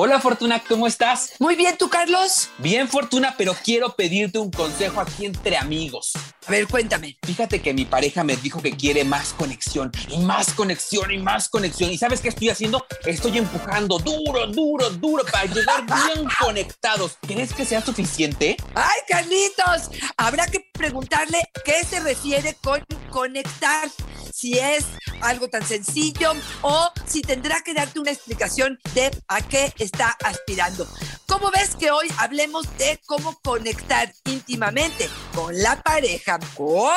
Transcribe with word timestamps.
Hola 0.00 0.20
Fortuna, 0.20 0.62
¿cómo 0.62 0.86
estás? 0.86 1.32
Muy 1.40 1.56
bien, 1.56 1.76
¿tú, 1.76 1.88
Carlos? 1.88 2.50
Bien, 2.58 2.86
Fortuna, 2.86 3.34
pero 3.36 3.52
quiero 3.64 3.96
pedirte 3.96 4.38
un 4.38 4.48
consejo 4.48 5.00
aquí 5.00 5.26
entre 5.26 5.56
amigos. 5.56 6.12
A 6.46 6.52
ver, 6.52 6.68
cuéntame. 6.68 7.18
Fíjate 7.26 7.60
que 7.60 7.74
mi 7.74 7.84
pareja 7.84 8.22
me 8.22 8.36
dijo 8.36 8.62
que 8.62 8.76
quiere 8.76 9.02
más 9.02 9.32
conexión 9.32 9.90
y 10.08 10.18
más 10.18 10.54
conexión 10.54 11.10
y 11.10 11.18
más 11.18 11.48
conexión. 11.48 11.90
¿Y 11.90 11.98
sabes 11.98 12.20
qué 12.20 12.28
estoy 12.28 12.48
haciendo? 12.48 12.86
Estoy 13.06 13.38
empujando 13.38 13.98
duro, 13.98 14.46
duro, 14.46 14.88
duro 14.88 15.24
para 15.24 15.46
llegar 15.46 15.84
bien 15.84 16.28
conectados. 16.40 17.18
¿Crees 17.26 17.52
que 17.52 17.64
sea 17.64 17.82
suficiente? 17.84 18.56
¡Ay, 18.76 19.00
Carlitos! 19.08 19.90
Habrá 20.16 20.46
que 20.46 20.64
preguntarle 20.74 21.42
qué 21.64 21.84
se 21.84 21.98
refiere 21.98 22.56
con 22.62 22.80
conectar. 23.10 23.90
Si 24.32 24.58
es 24.58 24.84
algo 25.20 25.48
tan 25.48 25.66
sencillo 25.66 26.32
o 26.62 26.90
si 27.06 27.22
tendrá 27.22 27.62
que 27.62 27.74
darte 27.74 28.00
una 28.00 28.10
explicación 28.10 28.78
de 28.94 29.10
a 29.28 29.40
qué 29.40 29.72
está 29.78 30.16
aspirando. 30.24 30.86
¿Cómo 31.26 31.50
ves 31.50 31.76
que 31.76 31.90
hoy 31.90 32.08
hablemos 32.18 32.66
de 32.78 33.00
cómo 33.06 33.38
conectar 33.42 34.12
íntimamente 34.24 35.08
con 35.34 35.56
la 35.62 35.82
pareja? 35.82 36.38
¡Comenzamos! 36.54 36.88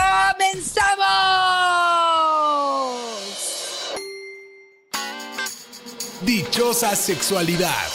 Dichosa 6.22 6.96
sexualidad. 6.96 7.88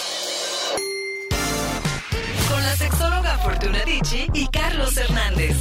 Con 2.48 2.62
la 2.62 2.76
sexóloga 2.76 3.38
Fortuna 3.38 3.84
Dicci 3.84 4.28
y 4.34 4.46
Carlos 4.48 4.96
Hernández. 4.96 5.56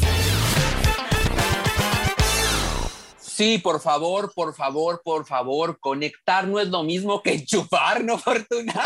Sí, 3.35 3.57
por 3.57 3.81
favor, 3.81 4.31
por 4.33 4.55
favor, 4.55 5.01
por 5.03 5.25
favor, 5.25 5.77
conectar 5.81 6.47
no 6.47 6.57
es 6.57 6.69
lo 6.69 6.83
mismo 6.83 7.21
que 7.21 7.33
enchufar, 7.33 8.01
¿no, 8.01 8.17
Fortuna? 8.17 8.81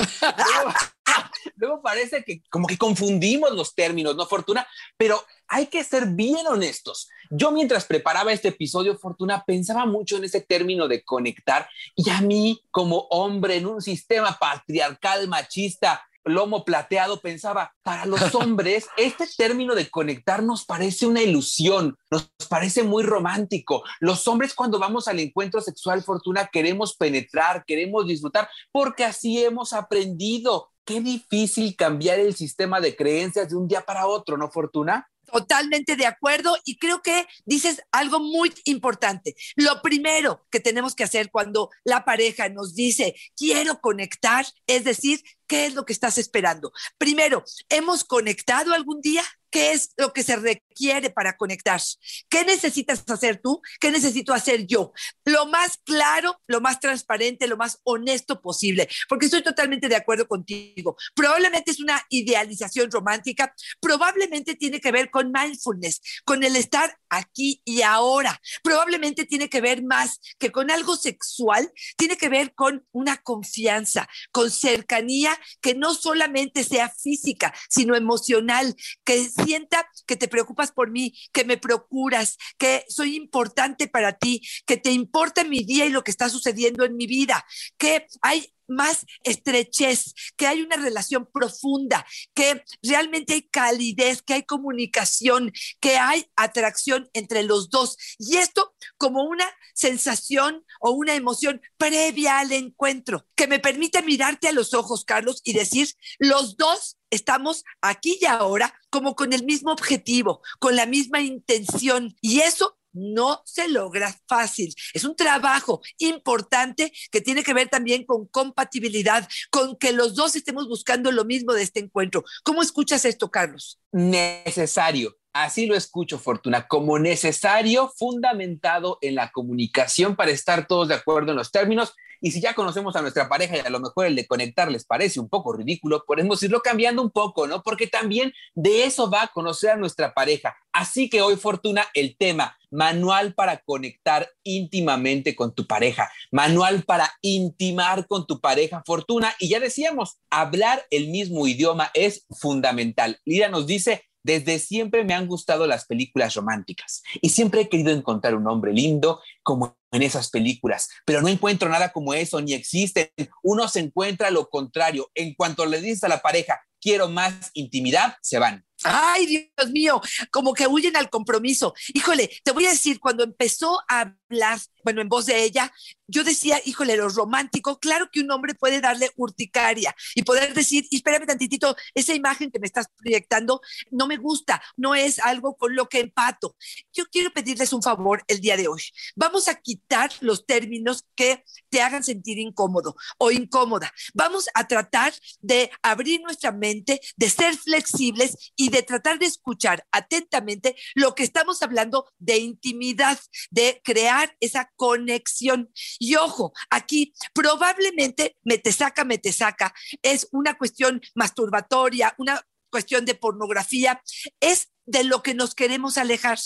Luego, 1.56 1.84
parece 1.84 2.24
que 2.24 2.42
como 2.50 2.66
que 2.66 2.76
confundimos 2.76 3.52
los 3.52 3.76
términos, 3.76 4.16
¿no, 4.16 4.26
Fortuna? 4.26 4.68
Pero 4.98 5.24
hay 5.48 5.68
que 5.68 5.84
ser 5.84 6.08
bien 6.08 6.48
honestos. 6.48 7.10
Yo 7.30 7.52
mientras 7.52 7.86
preparaba 7.86 8.34
este 8.34 8.48
episodio, 8.48 8.98
Fortuna, 8.98 9.44
pensaba 9.46 9.86
mucho 9.86 10.18
en 10.18 10.24
ese 10.24 10.42
término 10.42 10.88
de 10.88 11.04
conectar 11.04 11.70
y 11.96 12.10
a 12.10 12.20
mí 12.22 12.60
como 12.72 13.02
hombre 13.12 13.58
en 13.58 13.68
un 13.68 13.84
sistema 13.84 14.36
patriarcal 14.40 15.28
machista 15.28 16.09
lomo 16.26 16.66
plateado, 16.66 17.22
pensaba, 17.22 17.74
para 17.84 18.06
los 18.06 18.20
hombres, 18.36 18.88
este 18.98 19.26
término 19.38 19.76
de 19.76 19.90
conectar 19.90 20.44
nos 20.44 20.66
parece 20.66 21.06
una 21.06 21.22
ilusión, 21.22 21.98
nos 22.12 22.32
parece 22.50 22.84
muy 22.84 23.04
romántico. 23.04 23.84
Los 24.00 24.28
hombres 24.28 24.54
cuando 24.54 24.80
vamos 24.80 25.08
al 25.08 25.20
encuentro 25.20 25.62
sexual, 25.62 26.04
Fortuna, 26.04 26.50
queremos 26.52 26.96
penetrar, 26.96 27.64
queremos 27.66 28.08
disfrutar, 28.08 28.50
porque 28.72 29.04
así 29.04 29.44
hemos 29.44 29.74
aprendido. 29.74 30.70
Qué 30.86 31.02
difícil 31.02 31.76
cambiar 31.76 32.20
el 32.20 32.36
sistema 32.36 32.82
de 32.82 32.96
creencias 32.96 33.50
de 33.50 33.56
un 33.56 33.68
día 33.68 33.82
para 33.82 34.08
otro, 34.08 34.38
¿no, 34.38 34.50
Fortuna? 34.50 35.08
Totalmente 35.32 35.96
de 35.96 36.06
acuerdo 36.06 36.58
y 36.66 36.78
creo 36.78 37.02
que 37.02 37.28
dices 37.46 37.82
algo 37.92 38.20
muy 38.20 38.54
importante. 38.66 39.36
Lo 39.56 39.82
primero 39.82 40.46
que 40.50 40.60
tenemos 40.60 40.96
que 40.96 41.04
hacer 41.04 41.32
cuando 41.32 41.70
la 41.84 42.06
pareja 42.06 42.50
nos 42.50 42.76
dice 42.76 43.16
quiero 43.36 43.80
conectar 43.82 44.46
es 44.68 44.84
decir, 44.84 45.22
¿qué 45.48 45.66
es 45.66 45.74
lo 45.74 45.86
que 45.86 45.94
estás 45.94 46.18
esperando? 46.18 46.72
Primero, 46.98 47.44
¿hemos 47.70 48.04
conectado 48.04 48.74
algún 48.74 49.02
día? 49.02 49.24
¿Qué 49.50 49.72
es 49.72 49.92
lo 49.98 50.14
que 50.14 50.24
se 50.24 50.36
requiere 50.36 51.10
para 51.10 51.38
conectar? 51.38 51.82
¿Qué 52.30 52.44
necesitas 52.46 53.04
hacer 53.08 53.40
tú? 53.42 53.62
¿Qué 53.80 53.92
necesito 53.92 54.34
hacer 54.34 54.66
yo? 54.66 54.92
Lo 55.26 55.46
más 55.46 55.78
claro, 55.84 56.42
lo 56.48 56.62
más 56.62 56.80
transparente, 56.80 57.48
lo 57.48 57.58
más 57.58 57.80
honesto 57.84 58.42
posible, 58.42 58.88
porque 59.08 59.26
estoy 59.26 59.44
totalmente 59.44 59.88
de 59.88 59.96
acuerdo 59.96 60.28
contigo. 60.28 60.96
Probablemente 61.16 61.72
es 61.72 61.80
una 61.80 62.02
idealización 62.10 62.90
romántica, 62.92 63.54
probablemente 63.80 64.56
tiene 64.56 64.80
que 64.80 64.92
ver 64.92 65.10
con 65.10 65.32
mindfulness, 65.32 66.02
con 66.26 66.44
el 66.44 66.56
estar 66.56 66.98
aquí 67.10 67.62
y 67.66 67.82
ahora. 67.82 68.40
Probablemente 68.64 69.26
tiene 69.26 69.50
que 69.50 69.62
ver 69.62 69.84
más 69.84 70.20
que 70.38 70.52
con 70.52 70.72
algo 70.72 70.96
sexual, 70.96 71.72
tiene 71.98 72.18
que 72.18 72.30
ver 72.30 72.54
con 72.54 72.86
una 72.92 73.18
confianza, 73.18 74.08
con 74.32 74.50
cercanía 74.52 75.38
que 75.62 75.76
no 75.76 75.94
solamente 75.94 76.64
sea 76.64 76.90
física, 76.90 77.54
sino 77.70 77.96
emocional, 77.96 78.76
que 79.04 79.30
sienta 79.44 79.88
que 80.06 80.16
te 80.16 80.28
preocupas 80.28 80.72
por 80.72 80.92
mí, 80.92 81.14
que 81.32 81.44
me 81.44 81.58
procuras, 81.58 82.38
que 82.58 82.86
soy 82.90 83.16
importante 83.16 83.88
para 83.88 84.18
ti, 84.18 84.42
que 84.66 84.78
te 84.78 84.92
importa 84.92 85.44
mi 85.44 85.64
día 85.64 85.86
y 85.86 85.90
lo 85.90 86.04
que 86.04 86.12
está 86.12 86.30
sucediendo 86.30 86.86
en 86.86 86.96
mi 86.96 87.08
vida, 87.08 87.46
que 87.78 88.08
hay 88.22 88.54
más 88.70 89.06
estrechez, 89.24 90.14
que 90.38 90.48
hay 90.48 90.62
una 90.62 90.78
relación 90.78 91.28
profunda, 91.32 92.06
que 92.34 92.64
realmente 92.84 93.34
hay 93.34 93.42
calidez, 93.42 94.22
que 94.22 94.36
hay 94.36 94.44
comunicación, 94.44 95.52
que 95.80 95.98
hay 95.98 96.28
atracción 96.36 97.10
entre 97.14 97.44
los 97.44 97.70
dos. 97.70 97.98
Y 98.20 98.38
esto 98.38 98.74
como 98.98 99.24
una 99.24 99.46
sensación 99.74 100.64
o 100.80 100.92
una 100.92 101.16
emoción 101.16 101.62
previa 101.78 102.40
al 102.40 102.52
encuentro, 102.52 103.26
que 103.36 103.48
me 103.48 103.60
permite 103.60 104.02
mirarte 104.04 104.48
a 104.48 104.54
los 104.54 104.74
ojos, 104.74 105.04
Carlos, 105.04 105.42
y 105.44 105.54
decir, 105.54 105.90
los 106.20 106.56
dos 106.56 106.99
estamos 107.10 107.64
aquí 107.82 108.18
y 108.22 108.26
ahora 108.26 108.74
como 108.90 109.16
con 109.16 109.34
el 109.34 109.44
mismo 109.44 109.72
objetivo, 109.72 110.42
con 110.60 110.76
la 110.76 110.86
misma 110.86 111.22
intención. 111.22 112.16
Y 112.22 112.40
eso 112.40 112.78
no 112.92 113.42
se 113.46 113.68
logra 113.68 114.16
fácil. 114.28 114.74
Es 114.94 115.04
un 115.04 115.16
trabajo 115.16 115.82
importante 115.98 116.92
que 117.12 117.22
tiene 117.22 117.44
que 117.44 117.54
ver 117.54 117.70
también 117.70 118.06
con 118.06 118.26
compatibilidad, 118.28 119.28
con 119.52 119.78
que 119.78 119.92
los 119.92 120.16
dos 120.16 120.36
estemos 120.36 120.68
buscando 120.68 121.12
lo 121.12 121.26
mismo 121.26 121.54
de 121.54 121.64
este 121.64 121.80
encuentro. 121.80 122.24
¿Cómo 122.44 122.62
escuchas 122.62 123.06
esto, 123.06 123.30
Carlos? 123.30 123.80
Necesario. 123.92 125.16
Así 125.32 125.68
lo 125.68 125.76
escucho, 125.76 126.18
Fortuna, 126.18 126.68
como 126.68 126.98
necesario, 126.98 127.94
fundamentado 127.96 128.98
en 129.02 129.14
la 129.14 129.32
comunicación 129.32 130.16
para 130.16 130.32
estar 130.32 130.66
todos 130.68 130.88
de 130.88 130.96
acuerdo 130.96 131.32
en 131.32 131.38
los 131.38 131.52
términos. 131.52 131.94
Y 132.22 132.32
si 132.32 132.42
ya 132.42 132.54
conocemos 132.54 132.96
a 132.96 133.02
nuestra 133.02 133.30
pareja 133.30 133.58
y 133.58 133.60
a 133.60 133.70
lo 133.70 133.80
mejor 133.80 134.06
el 134.06 134.16
de 134.16 134.28
conectar 134.28 134.72
les 134.72 134.86
parece 134.86 135.20
un 135.20 135.30
poco 135.30 135.54
ridículo, 135.54 136.04
podemos 136.06 136.42
irlo 136.44 136.62
cambiando 136.62 137.02
un 137.02 137.12
poco, 137.12 137.48
¿no? 137.48 137.64
Porque 137.64 137.88
también 137.88 138.34
de 138.56 138.84
eso 138.84 139.10
va 139.10 139.24
a 139.24 139.28
conocer 139.28 139.72
a 139.72 139.78
nuestra 139.78 140.14
pareja. 140.14 140.56
Así 140.72 141.10
que 141.10 141.22
hoy, 141.22 141.36
Fortuna, 141.36 141.86
el 141.94 142.16
tema, 142.18 142.58
manual 142.72 143.34
para 143.34 143.58
conectar 143.58 144.30
íntimamente 144.44 145.36
con 145.36 145.54
tu 145.54 145.66
pareja, 145.66 146.12
manual 146.32 146.84
para 146.84 147.12
intimar 147.22 148.08
con 148.08 148.28
tu 148.28 148.40
pareja, 148.40 148.84
Fortuna. 148.86 149.34
Y 149.40 149.50
ya 149.50 149.60
decíamos, 149.60 150.20
hablar 150.30 150.86
el 150.92 151.08
mismo 151.08 151.48
idioma 151.48 151.92
es 151.94 152.26
fundamental. 152.30 153.20
Lira 153.26 153.50
nos 153.50 153.66
dice, 153.66 154.09
desde 154.24 154.60
siempre 154.60 155.04
me 155.04 155.14
han 155.14 155.28
gustado 155.28 155.68
las 155.68 155.86
películas 155.86 156.34
románticas 156.36 157.02
y 157.22 157.30
siempre 157.30 157.62
he 157.62 157.70
querido 157.70 157.92
encontrar 157.92 158.36
un 158.36 158.48
hombre 158.48 158.74
lindo 158.74 159.22
como 159.44 159.78
en 159.92 160.04
esas 160.04 160.30
películas, 160.30 160.90
pero 161.06 161.22
no 161.22 161.28
encuentro 161.28 161.70
nada 161.70 161.92
como 161.92 162.14
eso, 162.14 162.40
ni 162.42 162.54
existe. 162.54 163.14
Uno 163.42 163.68
se 163.68 163.80
encuentra 163.80 164.30
lo 164.30 164.50
contrario. 164.50 165.10
En 165.16 165.34
cuanto 165.34 165.66
le 165.66 165.82
dices 165.82 166.04
a 166.04 166.10
la 166.10 166.22
pareja, 166.22 166.62
quiero 166.80 167.10
más 167.10 167.52
intimidad, 167.54 168.16
se 168.22 168.40
van. 168.40 168.66
Ay, 168.84 169.26
Dios 169.26 169.72
mío, 169.72 170.02
como 170.32 170.54
que 170.54 170.68
huyen 170.68 170.96
al 170.96 171.10
compromiso. 171.10 171.74
Híjole, 171.94 172.30
te 172.44 172.52
voy 172.52 172.66
a 172.66 172.72
decir, 172.72 173.00
cuando 173.00 173.24
empezó 173.24 173.80
a 173.90 174.16
hablar, 174.30 174.60
bueno, 174.84 175.02
en 175.02 175.10
voz 175.10 175.26
de 175.26 175.44
ella, 175.44 175.72
yo 176.08 176.24
decía, 176.24 176.60
híjole, 176.66 176.98
lo 176.98 177.10
romántico, 177.10 177.80
claro 177.80 178.10
que 178.12 178.22
un 178.22 178.32
hombre 178.32 178.56
puede 178.56 178.82
darle 178.82 179.12
urticaria 179.16 179.96
y 180.16 180.24
poder 180.24 180.54
decir, 180.54 180.86
espérame 180.92 181.28
tantitito, 181.28 181.76
esa 181.94 182.14
imagen 182.14 182.52
que 182.52 182.60
me 182.60 182.68
estás 182.68 182.88
proyectando 182.98 183.62
no 183.92 184.08
me 184.08 184.18
gusta, 184.18 184.62
no 184.76 184.96
es 184.96 185.20
algo 185.20 185.56
con 185.56 185.76
lo 185.76 185.88
que 185.88 186.00
empato. 186.00 186.56
Yo 186.94 187.06
quiero 187.12 187.32
pedirles 187.32 187.74
un 187.74 187.84
favor 187.84 188.24
el 188.28 188.40
día 188.40 188.58
de 188.58 188.68
hoy. 188.68 188.82
Vamos 189.16 189.48
a 189.48 189.56
quitar 189.56 190.12
los 190.22 190.46
términos 190.46 191.06
que 191.16 191.44
te 191.70 191.82
hagan 191.82 192.04
sentir 192.04 192.40
incómodo 192.40 192.96
o 193.18 193.32
incómoda. 193.32 193.94
Vamos 194.14 194.50
a 194.54 194.68
tratar 194.68 195.14
de 195.42 195.70
abrir 195.84 196.22
nuestra 196.22 196.52
mente, 196.52 197.02
de 197.18 197.30
ser 197.30 197.56
flexibles 197.56 198.52
y 198.56 198.69
de 198.70 198.84
tratar 198.84 199.20
de 199.20 199.26
escuchar 199.26 199.86
atentamente 199.92 200.76
lo 200.96 201.16
que 201.16 201.24
estamos 201.24 201.62
hablando 201.62 202.12
de 202.18 202.38
intimidad, 202.38 203.20
de 203.50 203.82
crear 203.84 204.36
esa 204.40 204.72
conexión. 204.76 205.72
Y 206.00 206.16
ojo, 206.16 206.54
aquí 206.70 207.14
probablemente 207.34 208.38
me 208.44 208.58
te 208.58 208.72
saca, 208.72 209.04
me 209.06 209.18
te 209.18 209.32
saca, 209.32 209.74
es 210.02 210.28
una 210.32 210.58
cuestión 210.58 211.02
masturbatoria, 211.16 212.16
una 212.18 212.42
cuestión 212.70 213.06
de 213.06 213.16
pornografía, 213.16 214.02
es 214.40 214.70
de 214.86 215.04
lo 215.04 215.22
que 215.22 215.36
nos 215.36 215.54
queremos 215.54 215.98
alejar. 215.98 216.40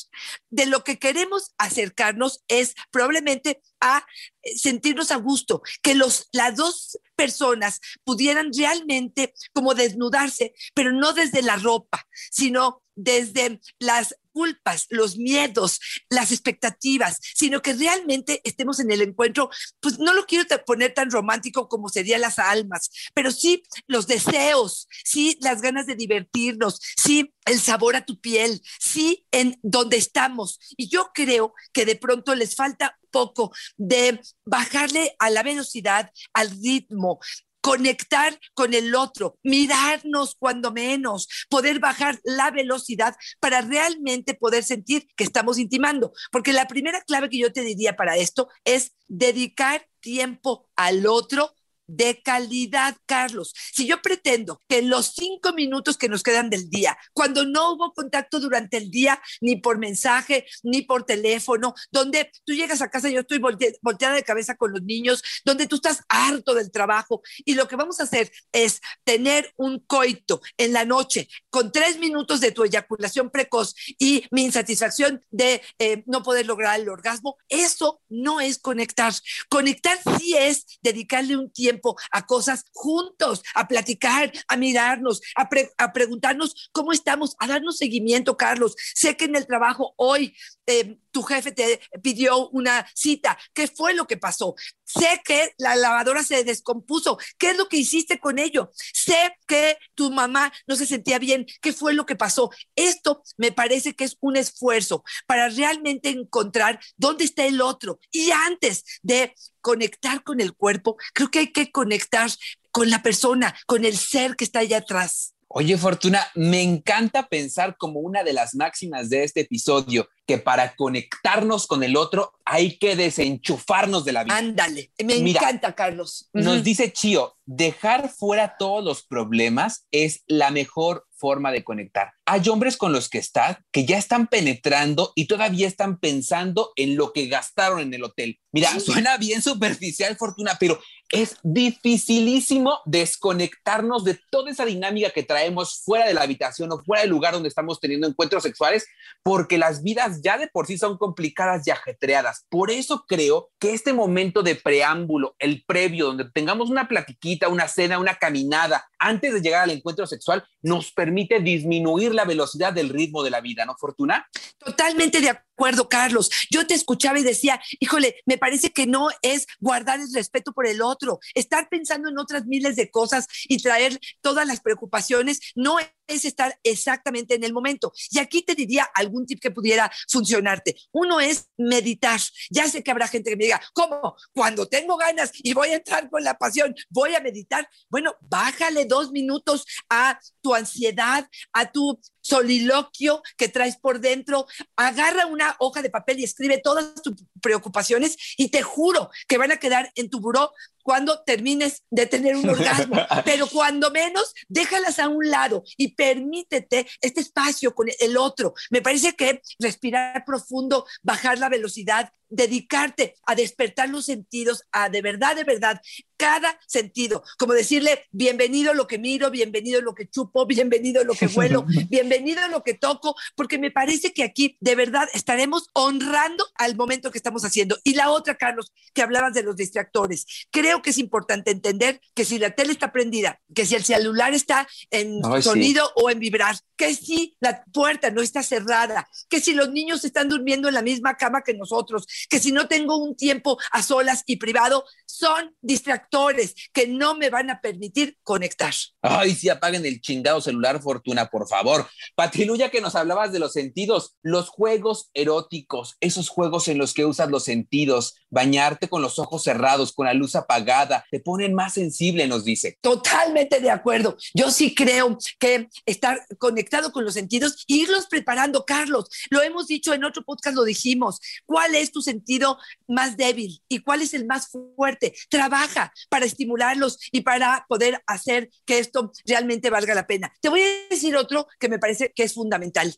De 0.49 0.65
lo 0.65 0.83
que 0.83 0.99
queremos 0.99 1.53
acercarnos 1.57 2.43
es 2.47 2.75
probablemente 2.91 3.61
a 3.83 4.05
eh, 4.41 4.57
sentirnos 4.57 5.11
a 5.11 5.17
gusto, 5.17 5.61
que 5.81 5.93
los, 5.93 6.29
las 6.31 6.55
dos 6.55 6.97
personas 7.15 7.79
pudieran 8.03 8.51
realmente 8.57 9.33
como 9.53 9.75
desnudarse, 9.75 10.55
pero 10.73 10.91
no 10.91 11.13
desde 11.13 11.41
la 11.41 11.57
ropa, 11.57 12.07
sino 12.31 12.81
desde 12.95 13.59
las 13.79 14.15
culpas, 14.31 14.87
los 14.89 15.17
miedos, 15.17 15.79
las 16.09 16.31
expectativas, 16.31 17.19
sino 17.35 17.61
que 17.61 17.73
realmente 17.73 18.41
estemos 18.43 18.79
en 18.79 18.91
el 18.91 19.01
encuentro, 19.01 19.49
pues 19.79 19.99
no 19.99 20.13
lo 20.13 20.25
quiero 20.25 20.45
poner 20.65 20.93
tan 20.93 21.11
romántico 21.11 21.67
como 21.67 21.89
serían 21.89 22.21
las 22.21 22.39
almas, 22.39 22.89
pero 23.13 23.31
sí 23.31 23.63
los 23.87 24.07
deseos, 24.07 24.87
sí 25.03 25.37
las 25.41 25.61
ganas 25.61 25.85
de 25.85 25.95
divertirnos, 25.95 26.79
sí 26.97 27.33
el 27.45 27.59
sabor 27.59 27.95
a 27.95 28.05
tu 28.05 28.19
piel, 28.19 28.61
sí 28.79 29.27
en 29.31 29.59
donde 29.61 29.97
estamos. 29.97 30.59
Y 30.77 30.87
yo 30.87 31.11
creo 31.13 31.53
que 31.71 31.85
de 31.85 31.95
pronto 31.95 32.33
les 32.35 32.55
falta 32.55 32.97
poco 33.13 33.53
de 33.77 34.19
bajarle 34.43 35.15
a 35.19 35.29
la 35.29 35.43
velocidad, 35.43 36.11
al 36.33 36.49
ritmo, 36.49 37.19
conectar 37.63 38.37
con 38.53 38.73
el 38.73 38.93
otro, 38.93 39.39
mirarnos 39.41 40.35
cuando 40.37 40.73
menos, 40.73 41.29
poder 41.49 41.79
bajar 41.79 42.19
la 42.25 42.51
velocidad 42.51 43.15
para 43.39 43.61
realmente 43.61 44.33
poder 44.33 44.65
sentir 44.65 45.07
que 45.15 45.23
estamos 45.23 45.57
intimando. 45.57 46.11
Porque 46.29 46.51
la 46.51 46.67
primera 46.67 47.01
clave 47.03 47.29
que 47.29 47.37
yo 47.37 47.53
te 47.53 47.61
diría 47.61 47.95
para 47.95 48.17
esto 48.17 48.49
es 48.65 48.91
dedicar 49.07 49.87
tiempo 50.01 50.67
al 50.75 51.07
otro 51.07 51.53
de 51.87 52.21
calidad, 52.21 52.95
Carlos. 53.05 53.53
Si 53.73 53.85
yo 53.85 54.01
pretendo 54.01 54.61
que 54.67 54.81
los 54.81 55.13
cinco 55.15 55.53
minutos 55.53 55.97
que 55.97 56.09
nos 56.09 56.23
quedan 56.23 56.49
del 56.49 56.69
día, 56.69 56.97
cuando 57.13 57.45
no 57.45 57.73
hubo 57.73 57.93
contacto 57.93 58.39
durante 58.39 58.77
el 58.77 58.89
día, 58.89 59.21
ni 59.41 59.57
por 59.57 59.77
mensaje, 59.77 60.45
ni 60.63 60.81
por 60.81 61.05
teléfono, 61.05 61.73
donde 61.91 62.31
tú 62.45 62.53
llegas 62.53 62.81
a 62.81 62.89
casa 62.89 63.09
yo 63.09 63.21
estoy 63.21 63.39
volteada 63.39 64.15
de 64.15 64.23
cabeza 64.23 64.55
con 64.55 64.71
los 64.71 64.81
niños, 64.83 65.21
donde 65.45 65.67
tú 65.67 65.75
estás 65.75 66.01
harto 66.09 66.53
del 66.53 66.71
trabajo 66.71 67.21
y 67.45 67.55
lo 67.55 67.67
que 67.67 67.75
vamos 67.75 67.99
a 67.99 68.03
hacer 68.03 68.31
es 68.51 68.81
tener 69.03 69.53
un 69.57 69.79
coito 69.79 70.41
en 70.57 70.73
la 70.73 70.85
noche 70.85 71.27
con 71.49 71.71
tres 71.71 71.99
minutos 71.99 72.39
de 72.39 72.51
tu 72.51 72.63
eyaculación 72.63 73.29
precoz 73.29 73.75
y 73.99 74.25
mi 74.31 74.43
insatisfacción 74.43 75.23
de 75.31 75.61
eh, 75.79 76.03
no 76.05 76.23
poder 76.23 76.45
lograr 76.45 76.79
el 76.79 76.89
orgasmo, 76.89 77.37
eso 77.49 78.01
no 78.09 78.41
es 78.41 78.57
conectar. 78.57 79.13
Conectar 79.49 79.97
sí 80.19 80.35
es 80.37 80.65
dedicarle 80.81 81.37
un 81.37 81.51
tiempo 81.51 81.72
a 82.11 82.25
cosas 82.25 82.65
juntos, 82.73 83.43
a 83.55 83.67
platicar, 83.67 84.31
a 84.47 84.57
mirarnos, 84.57 85.21
a, 85.35 85.49
a 85.77 85.93
preguntarnos 85.93 86.69
cómo 86.71 86.91
estamos, 86.91 87.35
a 87.39 87.47
darnos 87.47 87.77
seguimiento, 87.77 88.37
Carlos. 88.37 88.75
Sé 88.93 89.15
que 89.17 89.25
en 89.25 89.35
el 89.35 89.47
trabajo 89.47 89.93
hoy 89.97 90.35
eh, 90.65 90.97
tu 91.13 91.21
jefe 91.23 91.51
te 91.53 91.79
pidió 92.01 92.49
una 92.49 92.85
cita. 92.93 93.37
¿Qué 93.53 93.67
fue 93.67 93.93
lo 93.93 94.05
que 94.07 94.17
pasó? 94.17 94.55
Sé 94.83 95.21
que 95.23 95.53
la 95.57 95.75
lavadora 95.75 96.23
se 96.23 96.43
descompuso. 96.43 97.17
¿Qué 97.37 97.51
es 97.51 97.57
lo 97.57 97.69
que 97.69 97.77
hiciste 97.77 98.19
con 98.19 98.39
ello? 98.39 98.71
Sé 98.75 99.37
que 99.47 99.77
tu 99.95 100.11
mamá 100.11 100.51
no 100.67 100.75
se 100.75 100.85
sentía 100.85 101.19
bien. 101.19 101.45
¿Qué 101.61 101.71
fue 101.71 101.93
lo 101.93 102.05
que 102.05 102.15
pasó? 102.15 102.49
Esto 102.75 103.23
me 103.37 103.51
parece 103.51 103.93
que 103.93 104.03
es 104.03 104.17
un 104.19 104.35
esfuerzo 104.35 105.03
para 105.27 105.49
realmente 105.49 106.09
encontrar 106.09 106.79
dónde 106.97 107.23
está 107.23 107.45
el 107.45 107.61
otro. 107.61 107.99
Y 108.11 108.31
antes 108.31 108.83
de 109.03 109.33
conectar 109.61 110.23
con 110.23 110.41
el 110.41 110.53
cuerpo, 110.53 110.97
creo 111.13 111.29
que 111.29 111.39
hay 111.39 111.51
que 111.53 111.71
conectar 111.71 112.29
con 112.71 112.89
la 112.89 113.03
persona, 113.03 113.55
con 113.67 113.85
el 113.85 113.97
ser 113.97 114.35
que 114.35 114.43
está 114.43 114.59
allá 114.59 114.77
atrás. 114.77 115.35
Oye, 115.55 115.77
Fortuna, 115.77 116.25
me 116.33 116.63
encanta 116.63 117.27
pensar 117.27 117.77
como 117.77 117.99
una 117.99 118.23
de 118.23 118.33
las 118.33 118.55
máximas 118.55 119.11
de 119.11 119.23
este 119.23 119.41
episodio, 119.41 120.09
que 120.25 120.37
para 120.37 120.75
conectarnos 120.75 121.67
con 121.67 121.83
el 121.83 121.97
otro 121.97 122.33
hay 122.45 122.77
que 122.77 122.95
desenchufarnos 122.95 124.05
de 124.05 124.13
la 124.13 124.23
vida. 124.23 124.37
Ándale, 124.37 124.91
me 125.03 125.15
encanta, 125.15 125.75
Carlos. 125.75 126.29
Nos 126.33 126.63
dice 126.63 126.91
Chío, 126.91 127.37
dejar 127.45 128.09
fuera 128.09 128.55
todos 128.57 128.83
los 128.83 129.03
problemas 129.03 129.85
es 129.91 130.23
la 130.27 130.51
mejor 130.51 131.05
forma 131.23 131.51
de 131.51 131.63
conectar. 131.63 132.11
Hay 132.25 132.47
hombres 132.49 132.75
con 132.75 132.91
los 132.91 133.07
que 133.07 133.17
estás 133.17 133.57
que 133.71 133.85
ya 133.85 133.97
están 133.97 134.27
penetrando 134.27 135.13
y 135.15 135.27
todavía 135.27 135.67
están 135.67 135.97
pensando 135.97 136.71
en 136.75 136.97
lo 136.97 137.13
que 137.13 137.27
gastaron 137.27 137.79
en 137.79 137.93
el 137.93 138.03
hotel. 138.03 138.39
Mira, 138.51 138.77
suena 138.79 139.17
bien 139.17 139.41
superficial, 139.41 140.17
Fortuna, 140.17 140.57
pero 140.59 140.79
es 141.13 141.37
dificilísimo 141.43 142.79
desconectarnos 142.85 144.03
de 144.03 144.19
toda 144.31 144.51
esa 144.51 144.65
dinámica 144.65 145.11
que 145.11 145.23
traemos 145.23 145.81
fuera 145.83 146.07
de 146.07 146.13
la 146.13 146.23
habitación 146.23 146.71
o 146.71 146.83
fuera 146.83 147.03
del 147.03 147.11
lugar 147.11 147.33
donde 147.33 147.49
estamos 147.49 147.79
teniendo 147.79 148.07
encuentros 148.07 148.43
sexuales, 148.43 148.85
porque 149.21 149.57
las 149.57 149.83
vidas 149.83 150.12
ya 150.21 150.37
de 150.37 150.47
por 150.47 150.67
sí 150.67 150.77
son 150.77 150.97
complicadas 150.97 151.67
y 151.67 151.71
ajetreadas. 151.71 152.45
Por 152.49 152.71
eso 152.71 153.05
creo 153.07 153.49
que 153.59 153.73
este 153.73 153.93
momento 153.93 154.43
de 154.43 154.55
preámbulo, 154.55 155.35
el 155.39 155.63
previo, 155.65 156.07
donde 156.07 156.29
tengamos 156.31 156.69
una 156.69 156.87
platiquita, 156.87 157.47
una 157.47 157.67
cena, 157.67 157.99
una 157.99 158.15
caminada, 158.15 158.85
antes 159.03 159.33
de 159.33 159.41
llegar 159.41 159.63
al 159.63 159.71
encuentro 159.71 160.07
sexual, 160.07 160.43
nos 160.61 160.91
permite 160.91 161.39
disminuir 161.41 162.13
la 162.13 162.23
velocidad 162.23 162.71
del 162.71 162.89
ritmo 162.89 163.21
de 163.21 163.31
la 163.31 163.41
vida, 163.41 163.65
¿no, 163.65 163.75
Fortuna? 163.77 164.27
Totalmente 164.57 165.19
de 165.19 165.29
acuerdo, 165.29 165.89
Carlos. 165.89 166.29
Yo 166.49 166.65
te 166.65 166.73
escuchaba 166.73 167.19
y 167.19 167.23
decía, 167.23 167.61
híjole, 167.79 168.15
me 168.25 168.37
parece 168.37 168.71
que 168.71 168.87
no 168.87 169.09
es 169.21 169.45
guardar 169.59 169.99
el 169.99 170.13
respeto 170.13 170.53
por 170.53 170.67
el 170.67 170.81
otro, 170.81 171.19
estar 171.33 171.67
pensando 171.69 172.09
en 172.09 172.17
otras 172.17 172.45
miles 172.45 172.77
de 172.77 172.89
cosas 172.89 173.27
y 173.47 173.57
traer 173.57 173.99
todas 174.21 174.47
las 174.47 174.61
preocupaciones, 174.61 175.39
no 175.55 175.77
es 176.07 176.25
estar 176.25 176.57
exactamente 176.63 177.35
en 177.35 177.43
el 177.43 177.53
momento. 177.53 177.91
Y 178.09 178.19
aquí 178.19 178.41
te 178.41 178.55
diría 178.55 178.87
algún 178.93 179.25
tip 179.25 179.41
que 179.41 179.51
pudiera 179.51 179.91
funcionarte. 180.09 180.75
Uno 180.91 181.19
es 181.19 181.49
meditar. 181.57 182.19
Ya 182.49 182.67
sé 182.67 182.83
que 182.83 182.91
habrá 182.91 183.07
gente 183.07 183.29
que 183.29 183.35
me 183.35 183.45
diga, 183.45 183.61
¿cómo? 183.73 184.15
Cuando 184.33 184.67
tengo 184.67 184.97
ganas 184.97 185.31
y 185.33 185.53
voy 185.53 185.69
a 185.69 185.75
entrar 185.75 186.09
con 186.09 186.23
la 186.23 186.37
pasión, 186.37 186.73
voy 186.89 187.15
a 187.15 187.19
meditar. 187.19 187.67
Bueno, 187.89 188.15
bájale 188.21 188.85
dos 188.93 189.11
minutos 189.11 189.65
a 189.89 190.19
tu 190.41 190.53
ansiedad, 190.53 191.27
a 191.51 191.71
tu 191.71 191.99
soliloquio 192.23 193.21
que 193.37 193.49
traes 193.49 193.77
por 193.77 193.99
dentro, 193.99 194.47
agarra 194.75 195.27
una 195.27 195.55
hoja 195.59 195.81
de 195.81 195.89
papel 195.89 196.19
y 196.19 196.23
escribe 196.23 196.59
todas 196.63 197.01
tus 197.03 197.15
preocupaciones 197.41 198.17
y 198.37 198.49
te 198.49 198.63
juro 198.63 199.11
que 199.27 199.37
van 199.37 199.51
a 199.51 199.57
quedar 199.57 199.91
en 199.95 200.09
tu 200.09 200.19
buró 200.19 200.51
cuando 200.83 201.23
termines 201.23 201.83
de 201.89 202.05
tener 202.05 202.35
un 202.35 202.49
orgasmo, 202.49 202.95
pero 203.25 203.47
cuando 203.47 203.89
menos, 203.89 204.33
déjalas 204.49 204.99
a 204.99 205.07
un 205.07 205.29
lado 205.29 205.63
y 205.77 205.95
permítete 205.95 206.85
este 207.01 207.21
espacio 207.21 207.73
con 207.73 207.87
el 207.99 208.17
otro. 208.17 208.53
Me 208.69 208.81
parece 208.81 209.15
que 209.15 209.41
respirar 209.59 210.25
profundo, 210.25 210.85
bajar 211.01 211.39
la 211.39 211.49
velocidad, 211.49 212.11
dedicarte 212.29 213.15
a 213.25 213.35
despertar 213.35 213.89
los 213.89 214.05
sentidos, 214.05 214.63
a 214.71 214.89
de 214.89 215.01
verdad, 215.01 215.35
de 215.35 215.43
verdad, 215.43 215.81
cada 216.17 216.59
sentido, 216.67 217.23
como 217.37 217.53
decirle, 217.53 218.05
bienvenido 218.11 218.73
lo 218.73 218.87
que 218.87 218.97
miro, 218.97 219.29
bienvenido 219.29 219.81
lo 219.81 219.93
que 219.93 220.09
chupo, 220.09 220.45
bienvenido 220.45 221.03
lo 221.03 221.13
que 221.13 221.27
vuelo, 221.33 221.65
bienvenido 221.89 222.12
lo 222.49 222.63
que 222.63 222.73
toco, 222.73 223.15
porque 223.35 223.57
me 223.57 223.71
parece 223.71 224.13
que 224.13 224.23
aquí 224.23 224.57
de 224.59 224.75
verdad 224.75 225.07
estaremos 225.13 225.69
honrando 225.73 226.45
al 226.55 226.75
momento 226.75 227.11
que 227.11 227.17
estamos 227.17 227.45
haciendo. 227.45 227.77
Y 227.83 227.95
la 227.95 228.11
otra, 228.11 228.35
Carlos, 228.35 228.71
que 228.93 229.01
hablabas 229.01 229.33
de 229.33 229.43
los 229.43 229.55
distractores, 229.55 230.47
creo 230.51 230.81
que 230.81 230.91
es 230.91 230.97
importante 230.97 231.51
entender 231.51 232.01
que 232.13 232.25
si 232.25 232.39
la 232.39 232.51
tele 232.51 232.73
está 232.73 232.91
prendida, 232.91 233.39
que 233.53 233.65
si 233.65 233.75
el 233.75 233.83
celular 233.83 234.33
está 234.33 234.67
en 234.91 235.21
sonido 235.41 235.91
o 235.95 236.09
en 236.09 236.19
vibrar, 236.19 236.55
que 236.75 236.93
si 236.95 237.35
la 237.39 237.63
puerta 237.71 238.09
no 238.11 238.21
está 238.21 238.43
cerrada, 238.43 239.07
que 239.29 239.39
si 239.39 239.53
los 239.53 239.71
niños 239.71 240.03
están 240.03 240.29
durmiendo 240.29 240.67
en 240.67 240.73
la 240.73 240.81
misma 240.81 241.15
cama 241.15 241.43
que 241.43 241.53
nosotros, 241.53 242.05
que 242.29 242.39
si 242.39 242.51
no 242.51 242.67
tengo 242.67 242.97
un 242.97 243.15
tiempo 243.15 243.57
a 243.71 243.83
solas 243.83 244.23
y 244.25 244.37
privado, 244.37 244.85
son 245.05 245.55
distractores 245.61 246.55
que 246.73 246.87
no 246.87 247.15
me 247.15 247.29
van 247.29 247.49
a 247.49 247.61
permitir 247.61 248.17
conectar. 248.23 248.73
Ay, 249.01 249.35
sí, 249.35 249.49
apaguen 249.49 249.85
el 249.85 250.01
chingado 250.01 250.41
celular, 250.41 250.81
Fortuna, 250.81 251.29
por 251.29 251.47
favor. 251.47 251.87
Patiluya, 252.15 252.69
que 252.69 252.81
nos 252.81 252.95
hablabas 252.95 253.31
de 253.31 253.39
los 253.39 253.53
sentidos, 253.53 254.15
los 254.21 254.49
juegos 254.49 255.09
eróticos, 255.13 255.95
esos 255.99 256.29
juegos 256.29 256.67
en 256.67 256.77
los 256.77 256.93
que 256.93 257.05
usas 257.05 257.29
los 257.29 257.43
sentidos, 257.43 258.15
bañarte 258.29 258.89
con 258.89 259.01
los 259.01 259.19
ojos 259.19 259.43
cerrados, 259.43 259.93
con 259.93 260.07
la 260.07 260.13
luz 260.13 260.35
apagada, 260.35 261.05
te 261.11 261.19
ponen 261.19 261.53
más 261.53 261.73
sensible, 261.73 262.27
nos 262.27 262.43
dice. 262.43 262.77
Totalmente 262.81 263.59
de 263.59 263.69
acuerdo. 263.69 264.17
Yo 264.33 264.51
sí 264.51 264.73
creo 264.73 265.17
que 265.39 265.69
estar 265.85 266.25
conectado 266.39 266.62
con 266.91 267.05
los 267.05 267.13
sentidos, 267.13 267.63
irlos 267.67 268.07
preparando, 268.07 268.65
Carlos. 268.65 269.05
Lo 269.29 269.41
hemos 269.41 269.67
dicho 269.67 269.93
en 269.93 270.03
otro 270.03 270.23
podcast, 270.23 270.55
lo 270.55 270.63
dijimos. 270.63 271.19
¿Cuál 271.45 271.75
es 271.75 271.91
tu 271.91 272.01
sentido 272.01 272.57
más 272.87 273.17
débil 273.17 273.61
y 273.67 273.79
cuál 273.79 274.01
es 274.01 274.13
el 274.13 274.25
más 274.25 274.49
fuerte? 274.49 275.13
Trabaja, 275.29 275.93
para 276.09 276.25
estimularlos 276.25 276.99
y 277.11 277.21
para 277.21 277.65
poder 277.67 278.01
hacer 278.07 278.49
que 278.65 278.79
esto 278.79 279.11
realmente 279.25 279.69
valga 279.69 279.95
la 279.95 280.07
pena. 280.07 280.33
Te 280.41 280.49
voy 280.49 280.61
a 280.61 280.89
decir 280.89 281.15
otro 281.15 281.47
que 281.59 281.69
me 281.69 281.79
parece 281.79 282.11
que 282.15 282.23
es 282.23 282.33
fundamental. 282.33 282.93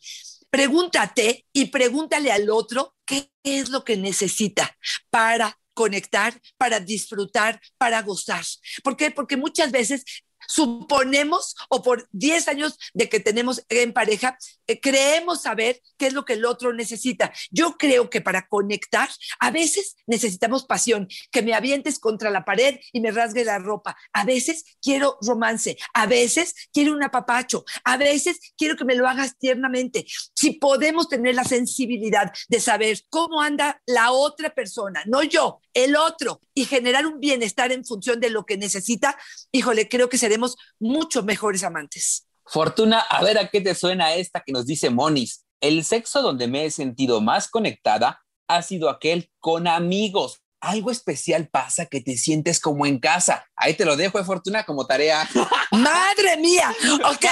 Pregúntate 0.50 1.46
y 1.52 1.66
pregúntale 1.66 2.32
al 2.32 2.50
otro 2.50 2.96
qué 3.06 3.32
es 3.44 3.70
lo 3.70 3.84
que 3.84 3.98
necesita 3.98 4.78
para 5.10 5.60
conectar, 5.76 6.42
para 6.58 6.80
disfrutar, 6.80 7.62
para 7.78 8.02
gozar. 8.02 8.44
¿Por 8.84 8.96
qué? 8.98 9.12
Porque 9.12 9.38
muchas 9.38 9.72
veces 9.72 10.04
suponemos 10.48 11.56
o 11.70 11.82
por 11.82 12.08
10 12.12 12.48
años 12.48 12.78
de 12.94 13.10
que 13.10 13.20
tenemos 13.20 13.64
en 13.70 13.94
pareja, 13.94 14.38
eh, 14.68 14.80
creemos 14.80 15.42
saber 15.42 15.82
qué 15.98 16.08
es 16.08 16.14
lo 16.14 16.26
que 16.26 16.34
el 16.34 16.46
otro 16.46 16.74
necesita. 16.74 17.32
Yo 17.52 17.78
creo 17.78 18.10
que 18.10 18.22
para 18.22 18.48
conectar, 18.48 19.10
a 19.40 19.52
veces 19.52 19.96
necesitamos 20.08 20.66
pasión, 20.66 21.08
que 21.32 21.42
me 21.42 21.54
avientes 21.54 22.00
contra 22.00 22.30
la 22.30 22.46
pared 22.46 22.80
y 22.92 23.02
me 23.02 23.12
rasgue 23.12 23.46
la 23.46 23.60
ropa. 23.60 23.98
A 24.14 24.26
veces 24.26 24.78
quiero 24.82 25.18
romance, 25.22 25.78
a 25.94 26.06
veces 26.08 26.54
quiero 26.74 26.94
un 26.94 27.04
apapacho, 27.04 27.64
a 27.84 27.98
veces 27.98 28.40
quiero 28.58 28.76
que 28.76 28.86
me 28.86 28.96
lo 28.96 29.08
hagas 29.08 29.38
tiernamente. 29.38 30.06
Si 30.36 30.54
podemos 30.54 31.10
tener 31.10 31.36
la 31.36 31.44
sensibilidad 31.44 32.32
de 32.48 32.60
saber 32.60 33.02
cómo 33.10 33.42
anda 33.42 33.82
la 33.86 34.12
otra 34.12 34.54
persona, 34.54 35.04
no 35.06 35.24
yo, 35.24 35.62
el 35.76 35.96
otro, 35.96 36.40
y 36.56 36.66
generar 36.66 37.06
un 37.06 37.20
bienestar 37.20 37.72
en 37.72 37.86
función 37.86 38.20
de 38.20 38.32
lo 38.32 38.46
que 38.46 38.58
necesita, 38.58 39.16
híjole, 39.52 39.88
creo 39.88 40.10
que 40.10 40.18
seremos 40.18 40.56
mucho 40.80 41.22
mejores 41.22 41.64
amantes. 41.64 42.26
Fortuna, 42.46 43.00
a 43.00 43.24
ver 43.24 43.38
a 43.38 43.50
qué 43.50 43.62
te 43.62 43.76
suena 43.76 44.16
esta 44.16 44.42
que 44.42 44.52
nos 44.52 44.66
dice 44.66 44.90
Monis. 44.90 45.46
El 45.62 45.84
sexo 45.84 46.22
donde 46.22 46.48
me 46.48 46.66
he 46.66 46.72
sentido 46.72 47.22
más 47.22 47.48
conectada 47.48 48.22
ha 48.48 48.62
sido 48.62 48.90
aquel 48.90 49.30
con 49.40 49.68
amigos. 49.68 50.42
Algo 50.62 50.90
especial 50.90 51.48
pasa 51.50 51.86
que 51.86 52.02
te 52.02 52.18
sientes 52.18 52.60
como 52.60 52.86
en 52.86 53.00
casa. 53.00 53.46
Ahí 53.56 53.74
te 53.74 53.86
lo 53.86 53.96
dejo, 53.96 54.18
de 54.18 54.24
Fortuna, 54.24 54.64
como 54.64 54.88
tarea. 54.88 55.30
¡Madre 55.72 56.38
mía! 56.38 56.74
Okay. 57.16 57.30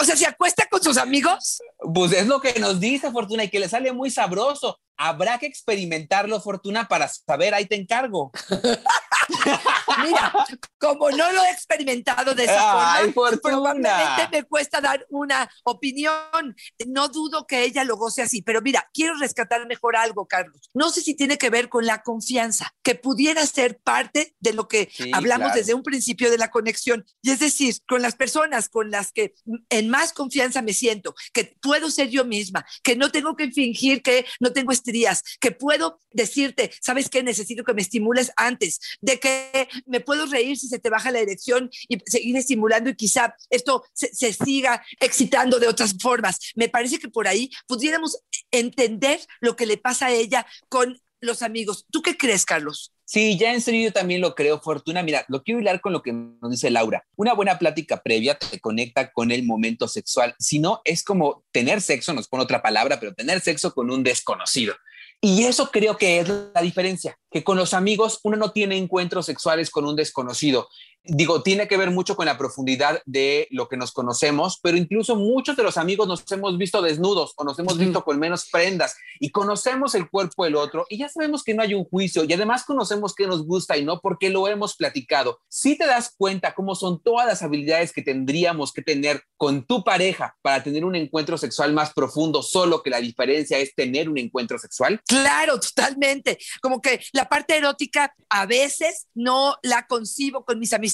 O 0.00 0.04
sea, 0.04 0.16
¿se 0.16 0.26
acuesta 0.26 0.66
con 0.70 0.82
sus 0.82 0.96
amigos? 0.96 1.62
Pues 1.94 2.12
es 2.12 2.26
lo 2.26 2.40
que 2.40 2.58
nos 2.58 2.80
dice 2.80 3.10
Fortuna 3.10 3.44
y 3.44 3.50
que 3.50 3.60
le 3.60 3.68
sale 3.68 3.92
muy 3.92 4.10
sabroso. 4.10 4.78
Habrá 4.96 5.38
que 5.38 5.46
experimentarlo, 5.46 6.40
Fortuna, 6.40 6.86
para 6.88 7.08
saber, 7.08 7.54
ahí 7.54 7.66
te 7.66 7.76
encargo. 7.76 8.30
Mira, 10.02 10.32
como 10.78 11.10
no 11.10 11.32
lo 11.32 11.42
he 11.44 11.50
experimentado 11.50 12.34
de 12.34 12.44
esa 12.44 12.94
Ay, 12.96 13.12
forma, 13.12 13.30
Fortuna. 13.30 13.40
probablemente 13.42 14.28
me 14.32 14.42
cuesta 14.44 14.80
dar 14.80 15.06
una 15.10 15.48
opinión. 15.64 16.54
No 16.86 17.08
dudo 17.08 17.46
que 17.46 17.64
ella 17.64 17.84
lo 17.84 17.96
goce 17.96 18.22
así, 18.22 18.42
pero 18.42 18.60
mira, 18.60 18.88
quiero 18.92 19.14
rescatar 19.16 19.66
mejor 19.66 19.96
algo, 19.96 20.26
Carlos. 20.26 20.70
No 20.74 20.90
sé 20.90 21.00
si 21.00 21.14
tiene 21.14 21.38
que 21.38 21.50
ver 21.50 21.68
con 21.68 21.86
la 21.86 22.02
confianza, 22.02 22.74
que 22.82 22.94
pudiera 22.94 23.44
ser 23.46 23.78
parte 23.78 24.34
de 24.40 24.52
lo 24.52 24.68
que 24.68 24.90
Sí, 24.94 25.10
hablamos 25.12 25.46
claro. 25.46 25.58
desde 25.58 25.74
un 25.74 25.82
principio 25.82 26.30
de 26.30 26.38
la 26.38 26.50
conexión. 26.50 27.04
Y 27.22 27.30
es 27.30 27.38
decir, 27.38 27.74
con 27.88 28.02
las 28.02 28.14
personas 28.16 28.68
con 28.68 28.90
las 28.90 29.12
que 29.12 29.34
en 29.70 29.88
más 29.88 30.12
confianza 30.12 30.62
me 30.62 30.72
siento, 30.72 31.14
que 31.32 31.56
puedo 31.62 31.90
ser 31.90 32.08
yo 32.10 32.24
misma, 32.24 32.64
que 32.82 32.96
no 32.96 33.10
tengo 33.10 33.36
que 33.36 33.50
fingir 33.50 34.02
que 34.02 34.26
no 34.40 34.52
tengo 34.52 34.72
estrías, 34.84 35.22
que 35.40 35.50
puedo 35.50 35.98
decirte, 36.12 36.70
¿sabes 36.80 37.08
qué? 37.08 37.22
Necesito 37.22 37.64
que 37.64 37.72
me 37.72 37.82
estimules 37.82 38.30
antes, 38.36 38.78
de 39.00 39.18
que 39.18 39.68
me 39.86 40.00
puedo 40.00 40.26
reír 40.26 40.58
si 40.58 40.68
se 40.68 40.78
te 40.78 40.90
baja 40.90 41.10
la 41.10 41.20
erección 41.20 41.70
y 41.88 41.98
seguir 42.04 42.36
estimulando 42.36 42.90
y 42.90 42.96
quizá 42.96 43.34
esto 43.48 43.84
se, 43.94 44.14
se 44.14 44.32
siga 44.32 44.84
excitando 45.00 45.58
de 45.58 45.68
otras 45.68 45.94
formas. 46.00 46.38
Me 46.54 46.68
parece 46.68 46.98
que 46.98 47.08
por 47.08 47.26
ahí 47.26 47.50
pudiéramos 47.66 48.18
entender 48.50 49.20
lo 49.40 49.56
que 49.56 49.66
le 49.66 49.78
pasa 49.78 50.06
a 50.06 50.12
ella 50.12 50.46
con 50.68 51.00
los 51.24 51.42
amigos. 51.42 51.86
¿Tú 51.90 52.02
qué 52.02 52.16
crees, 52.16 52.44
Carlos? 52.44 52.92
Sí, 53.06 53.36
ya 53.38 53.52
en 53.52 53.60
serio 53.60 53.88
yo 53.88 53.92
también 53.92 54.20
lo 54.20 54.34
creo, 54.34 54.60
Fortuna. 54.60 55.02
Mira, 55.02 55.24
lo 55.28 55.42
quiero 55.42 55.60
hilar 55.60 55.80
con 55.80 55.92
lo 55.92 56.02
que 56.02 56.12
nos 56.12 56.50
dice 56.50 56.70
Laura. 56.70 57.04
Una 57.16 57.34
buena 57.34 57.58
plática 57.58 58.02
previa 58.02 58.38
te 58.38 58.60
conecta 58.60 59.12
con 59.12 59.30
el 59.30 59.44
momento 59.44 59.88
sexual. 59.88 60.34
Si 60.38 60.58
no, 60.58 60.80
es 60.84 61.04
como 61.04 61.44
tener 61.52 61.80
sexo, 61.82 62.12
nos 62.14 62.28
pone 62.28 62.44
otra 62.44 62.62
palabra, 62.62 62.98
pero 63.00 63.14
tener 63.14 63.40
sexo 63.40 63.74
con 63.74 63.90
un 63.90 64.02
desconocido. 64.02 64.74
Y 65.20 65.44
eso 65.44 65.70
creo 65.70 65.96
que 65.96 66.20
es 66.20 66.28
la 66.28 66.60
diferencia, 66.60 67.18
que 67.30 67.42
con 67.42 67.56
los 67.56 67.72
amigos 67.72 68.20
uno 68.24 68.36
no 68.36 68.52
tiene 68.52 68.76
encuentros 68.76 69.26
sexuales 69.26 69.70
con 69.70 69.86
un 69.86 69.96
desconocido. 69.96 70.68
Digo, 71.06 71.42
tiene 71.42 71.68
que 71.68 71.76
ver 71.76 71.90
mucho 71.90 72.16
con 72.16 72.24
la 72.24 72.38
profundidad 72.38 73.02
de 73.04 73.46
lo 73.50 73.68
que 73.68 73.76
nos 73.76 73.92
conocemos, 73.92 74.58
pero 74.62 74.78
incluso 74.78 75.16
muchos 75.16 75.54
de 75.54 75.62
los 75.62 75.76
amigos 75.76 76.08
nos 76.08 76.24
hemos 76.32 76.56
visto 76.56 76.80
desnudos 76.80 77.34
o 77.36 77.44
nos 77.44 77.58
hemos 77.58 77.76
visto 77.76 78.02
con 78.02 78.18
menos 78.18 78.48
prendas 78.50 78.96
y 79.20 79.30
conocemos 79.30 79.94
el 79.94 80.08
cuerpo 80.08 80.44
del 80.44 80.56
otro 80.56 80.86
y 80.88 80.96
ya 80.96 81.10
sabemos 81.10 81.44
que 81.44 81.52
no 81.52 81.62
hay 81.62 81.74
un 81.74 81.84
juicio 81.84 82.24
y 82.24 82.32
además 82.32 82.64
conocemos 82.64 83.14
qué 83.14 83.26
nos 83.26 83.46
gusta 83.46 83.76
y 83.76 83.84
no 83.84 84.00
porque 84.00 84.30
lo 84.30 84.48
hemos 84.48 84.76
platicado. 84.76 85.40
Si 85.46 85.76
te 85.76 85.84
das 85.84 86.14
cuenta 86.16 86.54
cómo 86.54 86.74
son 86.74 87.02
todas 87.02 87.26
las 87.26 87.42
habilidades 87.42 87.92
que 87.92 88.00
tendríamos 88.00 88.72
que 88.72 88.80
tener 88.80 89.22
con 89.36 89.66
tu 89.66 89.84
pareja 89.84 90.34
para 90.40 90.62
tener 90.62 90.86
un 90.86 90.96
encuentro 90.96 91.36
sexual 91.36 91.74
más 91.74 91.92
profundo, 91.92 92.42
solo 92.42 92.82
que 92.82 92.88
la 92.88 93.00
diferencia 93.00 93.58
es 93.58 93.74
tener 93.74 94.08
un 94.08 94.16
encuentro 94.16 94.58
sexual. 94.58 95.02
Claro, 95.06 95.60
totalmente. 95.60 96.38
Como 96.62 96.80
que 96.80 97.00
la 97.12 97.28
parte 97.28 97.56
erótica 97.56 98.14
a 98.30 98.46
veces 98.46 99.06
no 99.14 99.56
la 99.62 99.86
concibo 99.86 100.46
con 100.46 100.58
mis 100.58 100.72
amistades, 100.72 100.93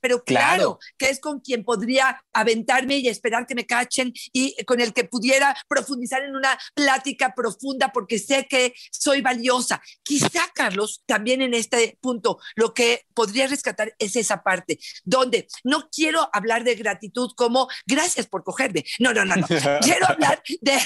pero 0.00 0.22
claro, 0.24 0.42
Claro. 0.52 0.78
que 0.98 1.08
es 1.08 1.20
con 1.20 1.40
quien 1.40 1.64
podría 1.64 2.22
aventarme 2.32 2.98
y 2.98 3.08
esperar 3.08 3.46
que 3.46 3.54
me 3.54 3.66
cachen 3.66 4.12
y 4.32 4.56
con 4.64 4.80
el 4.80 4.92
que 4.92 5.04
pudiera 5.04 5.56
profundizar 5.68 6.22
en 6.22 6.34
una 6.36 6.58
plática 6.74 7.34
profunda 7.34 7.90
porque 7.92 8.18
sé 8.18 8.46
que 8.48 8.74
soy 8.90 9.20
valiosa. 9.22 9.80
Quizá, 10.02 10.50
Carlos, 10.54 11.02
también 11.06 11.42
en 11.42 11.54
este 11.54 11.98
punto, 12.00 12.38
lo 12.56 12.74
que 12.74 13.06
podría 13.14 13.46
rescatar 13.46 13.94
es 13.98 14.16
esa 14.16 14.42
parte 14.42 14.78
donde 15.04 15.46
no 15.64 15.88
quiero 15.90 16.28
hablar 16.32 16.64
de 16.64 16.74
gratitud 16.74 17.30
como 17.36 17.68
gracias 17.86 18.26
por 18.26 18.42
cogerme. 18.44 18.84
No, 18.98 19.12
no, 19.12 19.24
no, 19.24 19.36
no. 19.36 19.46
quiero 19.82 20.06
hablar 20.08 20.42
de, 20.60 20.78